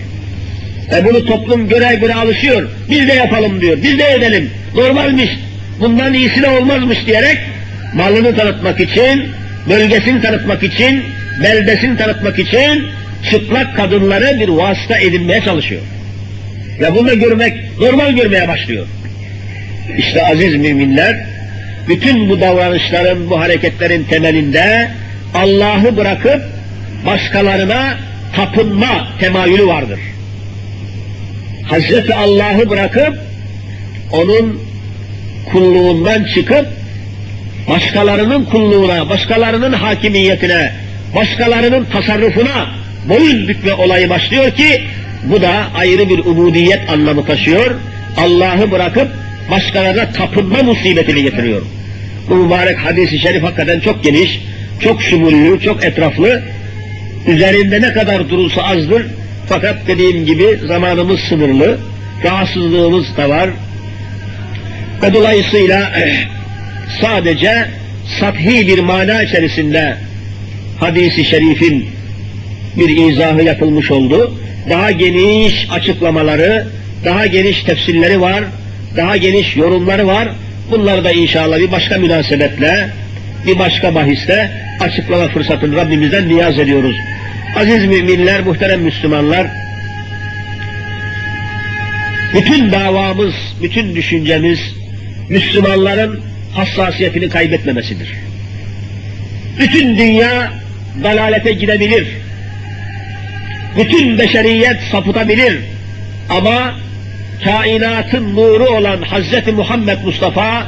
E 0.97 1.05
bunu 1.05 1.27
toplum 1.27 1.69
göre 1.69 1.95
göre 1.95 2.15
alışıyor. 2.15 2.69
Biz 2.91 3.09
de 3.09 3.13
yapalım 3.13 3.61
diyor. 3.61 3.79
Biz 3.83 3.99
de 3.99 4.13
edelim. 4.13 4.51
Normalmiş. 4.75 5.31
Bundan 5.81 6.15
iyisi 6.15 6.43
de 6.43 6.49
olmazmış 6.49 7.07
diyerek 7.07 7.39
malını 7.95 8.37
tanıtmak 8.37 8.81
için, 8.81 9.29
bölgesini 9.69 10.23
tanıtmak 10.23 10.63
için, 10.63 11.05
beldesini 11.43 11.97
tanıtmak 11.97 12.39
için 12.39 12.87
çıplak 13.31 13.77
kadınları 13.77 14.41
bir 14.41 14.49
vasıta 14.49 14.99
edinmeye 14.99 15.41
çalışıyor. 15.41 15.83
Ve 16.81 16.95
bunu 16.95 17.19
görmek, 17.19 17.79
normal 17.81 18.13
görmeye 18.13 18.49
başlıyor. 18.49 18.87
İşte 19.99 20.27
aziz 20.27 20.55
müminler, 20.55 21.27
bütün 21.89 22.31
bu 22.31 22.41
davranışların, 22.41 23.31
bu 23.31 23.41
hareketlerin 23.41 24.05
temelinde 24.05 24.91
Allah'ı 25.35 25.97
bırakıp 25.97 26.43
başkalarına 27.07 27.97
tapınma 28.37 29.09
temayülü 29.21 29.67
vardır. 29.67 30.01
Hazreti 31.69 32.15
Allah'ı 32.15 32.71
bırakıp 32.71 33.19
onun 34.13 34.63
kulluğundan 35.53 36.25
çıkıp 36.25 36.67
başkalarının 37.69 38.45
kulluğuna, 38.45 39.09
başkalarının 39.09 39.73
hakimiyetine, 39.73 40.73
başkalarının 41.17 41.85
tasarrufuna 41.85 42.80
boyun 43.09 43.49
bükme 43.49 43.73
olayı 43.73 44.11
başlıyor 44.11 44.51
ki 44.51 44.83
bu 45.25 45.43
da 45.43 45.67
ayrı 45.75 46.09
bir 46.09 46.19
ubudiyet 46.19 46.91
anlamı 46.91 47.27
taşıyor. 47.27 47.75
Allah'ı 48.17 48.71
bırakıp 48.71 49.09
başkalarına 49.51 50.13
tapınma 50.13 50.63
musibetini 50.63 51.23
getiriyor. 51.23 51.63
Bu 52.29 52.35
mübarek 52.35 52.79
hadisi 52.79 53.19
şerif 53.19 53.43
hakikaten 53.43 53.81
çok 53.81 54.05
geniş, 54.05 54.41
çok 54.81 55.03
şumullü, 55.03 55.61
çok 55.61 55.85
etraflı. 55.85 56.43
Üzerinde 57.27 57.83
ne 57.83 57.93
kadar 57.93 58.29
durulsa 58.29 58.63
azdır. 58.63 59.07
Fakat 59.49 59.77
dediğim 59.87 60.27
gibi 60.27 60.59
zamanımız 60.67 61.21
sınırlı, 61.21 61.79
rahatsızlığımız 62.25 63.17
da 63.17 63.29
var. 63.29 63.51
Ve 65.03 65.15
dolayısıyla 65.15 65.93
sadece 67.01 67.67
sathi 68.21 68.67
bir 68.67 68.79
mana 68.79 69.23
içerisinde 69.23 69.97
hadisi 70.81 71.25
şerifin 71.25 72.00
bir 72.77 73.11
izahı 73.11 73.43
yapılmış 73.43 73.91
oldu. 73.91 74.35
Daha 74.71 74.91
geniş 74.91 75.69
açıklamaları, 75.71 76.67
daha 77.05 77.27
geniş 77.27 77.63
tefsirleri 77.63 78.21
var, 78.21 78.45
daha 78.97 79.17
geniş 79.17 79.57
yorumları 79.57 80.07
var. 80.07 80.29
Bunları 80.71 81.05
da 81.05 81.13
inşallah 81.13 81.59
bir 81.59 81.73
başka 81.73 81.99
münasebetle, 81.99 82.89
bir 83.47 83.59
başka 83.59 83.95
bahiste 83.95 84.51
açıklama 84.81 85.29
fırsatını 85.29 85.77
Rabbimizden 85.77 86.29
niyaz 86.29 86.59
ediyoruz. 86.59 86.97
Aziz 87.57 87.85
müminler, 87.85 88.41
muhterem 88.41 88.81
Müslümanlar, 88.81 89.47
bütün 92.35 92.73
davamız, 92.73 93.35
bütün 93.63 93.95
düşüncemiz 93.95 94.61
Müslümanların 95.29 96.21
hassasiyetini 96.53 97.29
kaybetmemesidir. 97.29 98.15
Bütün 99.59 99.99
dünya 99.99 100.53
dalalete 101.03 101.53
gidebilir. 101.53 102.09
Bütün 103.77 104.19
beşeriyet 104.19 104.77
sapıtabilir. 104.93 105.59
Ama 106.29 106.75
kainatın 107.45 108.37
nuru 108.37 108.65
olan 108.65 109.03
Hazreti 109.03 109.53
Muhammed 109.53 109.99
Mustafa 110.05 110.67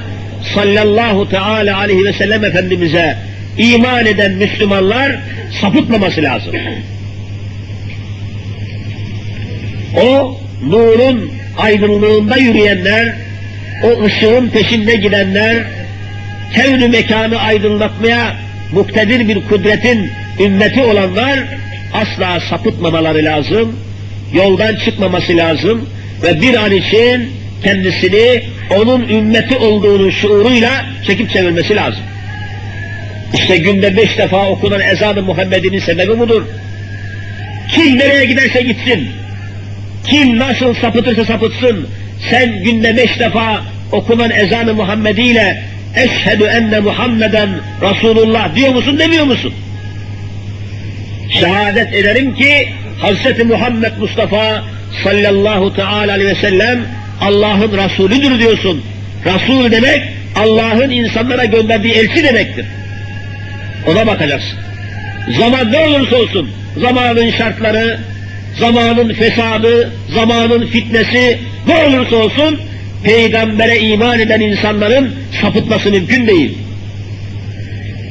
sallallahu 0.55 1.29
teala 1.29 1.79
aleyhi 1.79 2.05
ve 2.05 2.13
sellem 2.13 2.45
Efendimiz'e 2.45 3.17
iman 3.59 4.07
eden 4.07 4.33
Müslümanlar 4.33 5.19
sapıtmaması 5.61 6.23
lazım. 6.23 6.53
O 9.97 10.37
nurun 10.67 11.33
aydınlığında 11.59 12.37
yürüyenler, 12.37 13.15
o 13.85 14.05
ışığın 14.05 14.49
peşinde 14.49 14.97
gidenler, 14.97 15.57
kevn 16.55 16.91
mekanı 16.91 17.39
aydınlatmaya 17.39 18.37
muktedir 18.73 19.29
bir 19.29 19.49
kudretin 19.49 20.11
ümmeti 20.41 20.83
olanlar 20.83 21.39
asla 21.95 22.41
sapıtmamaları 22.41 23.25
lazım, 23.25 23.77
yoldan 24.35 24.77
çıkmaması 24.77 25.37
lazım 25.37 25.89
ve 26.23 26.41
bir 26.43 26.55
an 26.55 26.73
için 26.73 27.31
kendisini 27.65 28.43
onun 28.77 29.09
ümmeti 29.09 29.57
olduğunu 29.57 30.13
şuuruyla 30.13 30.87
çekip 31.07 31.31
çevirmesi 31.31 31.77
lazım. 31.77 32.03
İşte 33.35 33.57
günde 33.57 33.97
beş 33.97 34.19
defa 34.19 34.49
okunan 34.49 34.81
ezan-ı 34.81 35.23
Muhammed'in 35.23 35.79
sebebi 35.79 36.19
budur. 36.19 36.43
Kim 37.75 37.99
nereye 37.99 38.25
giderse 38.25 38.63
gitsin, 38.63 39.09
kim 40.07 40.39
nasıl 40.39 40.75
sapıtırsa 40.75 41.25
sapıtsın, 41.25 41.89
sen 42.31 42.63
günde 42.65 42.97
beş 42.97 43.19
defa 43.19 43.63
okunan 43.93 44.31
ezan-ı 44.31 44.75
Muhammedi 44.75 45.21
ile 45.21 45.63
eşhedü 45.97 46.45
enne 46.45 46.81
Muhammeden 46.81 47.49
Resulullah 47.83 48.57
diyor 48.57 48.75
musun 48.75 48.99
demiyor 48.99 49.25
musun? 49.25 49.55
Şehadet 51.41 51.95
ederim 51.95 52.35
ki 52.35 52.69
Hz. 53.03 53.45
Muhammed 53.47 53.93
Mustafa 53.99 54.65
sallallahu 55.05 55.75
teala 55.75 56.13
aleyhi 56.13 56.31
ve 56.31 56.35
sellem 56.35 56.81
Allah'ın 57.21 57.79
Resulüdür 57.79 58.39
diyorsun. 58.39 58.83
Resul 59.25 59.71
demek 59.71 60.03
Allah'ın 60.37 60.91
insanlara 60.91 61.45
gönderdiği 61.45 61.93
elçi 61.93 62.25
demektir. 62.25 62.67
Ona 63.87 64.07
bakacaksın. 64.07 64.59
Zaman 65.39 65.73
ne 65.73 65.79
olursa 65.79 66.17
olsun, 66.17 66.51
zamanın 66.77 67.31
şartları, 67.31 67.99
zamanın 68.59 69.15
fesadı, 69.15 69.93
zamanın 70.15 70.67
fitnesi 70.67 71.39
ne 71.67 71.85
olursa 71.85 72.17
olsun 72.17 72.61
peygambere 73.05 73.79
iman 73.79 74.21
eden 74.21 74.41
insanların 74.41 75.15
sapıtması 75.41 75.91
mümkün 75.91 76.27
değil. 76.27 76.59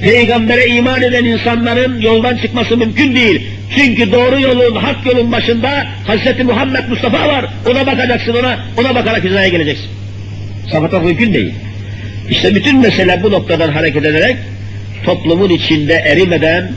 Peygambere 0.01 0.65
iman 0.67 1.01
eden 1.01 1.25
insanların 1.25 2.01
yoldan 2.01 2.37
çıkması 2.37 2.77
mümkün 2.77 3.15
değil. 3.15 3.41
Çünkü 3.75 4.11
doğru 4.11 4.39
yolun, 4.39 4.75
hak 4.75 5.05
yolun 5.05 5.31
başında 5.31 5.87
Hz. 6.07 6.45
Muhammed 6.45 6.89
Mustafa 6.89 7.27
var. 7.27 7.45
Ona 7.71 7.87
bakacaksın, 7.87 8.33
ona 8.33 8.59
ona 8.77 8.95
bakarak 8.95 9.23
hizaya 9.23 9.47
geleceksin. 9.47 9.89
Sapıtmak 10.71 11.03
mümkün 11.03 11.33
değil. 11.33 11.53
İşte 12.29 12.55
bütün 12.55 12.79
mesele 12.79 13.23
bu 13.23 13.31
noktadan 13.31 13.71
hareket 13.71 14.05
ederek 14.05 14.37
toplumun 15.05 15.49
içinde 15.49 15.93
erimeden, 15.93 16.71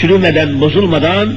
çürümeden, 0.00 0.60
bozulmadan 0.60 1.34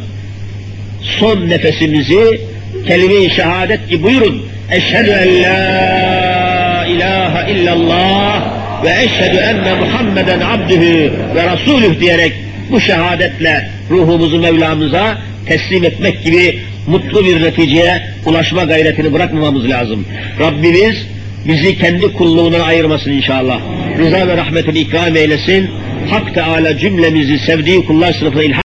son 1.01 1.49
nefesimizi 1.49 2.41
kelime-i 2.87 3.29
şehadet 3.29 3.89
ki 3.89 4.03
buyurun. 4.03 4.45
Eşhedü 4.71 5.09
en 5.09 5.43
la 5.43 6.85
ilahe 6.85 7.51
illallah 7.51 8.60
ve 8.83 9.03
eşhedü 9.03 9.37
enne 9.37 9.73
Muhammeden 9.73 10.39
abdühü 10.39 11.11
ve 11.35 11.43
rasulüh 11.45 11.99
diyerek 11.99 12.33
bu 12.71 12.81
şehadetle 12.81 13.69
ruhumuzu 13.89 14.39
Mevlamıza 14.39 15.17
teslim 15.45 15.83
etmek 15.83 16.23
gibi 16.23 16.59
mutlu 16.87 17.25
bir 17.25 17.43
neticeye 17.43 18.01
ulaşma 18.25 18.63
gayretini 18.63 19.13
bırakmamamız 19.13 19.69
lazım. 19.69 20.05
Rabbimiz 20.39 21.07
bizi 21.47 21.77
kendi 21.77 22.13
kulluğundan 22.13 22.59
ayırmasın 22.59 23.11
inşallah. 23.11 23.59
Rıza 23.97 24.27
ve 24.27 24.37
rahmetini 24.37 24.79
ikram 24.79 25.15
eylesin. 25.15 25.69
Hak 26.09 26.33
Teala 26.33 26.77
cümlemizi 26.77 27.39
sevdiği 27.39 27.85
kullar 27.85 28.13
sınıfına 28.13 28.43
ilham 28.43 28.59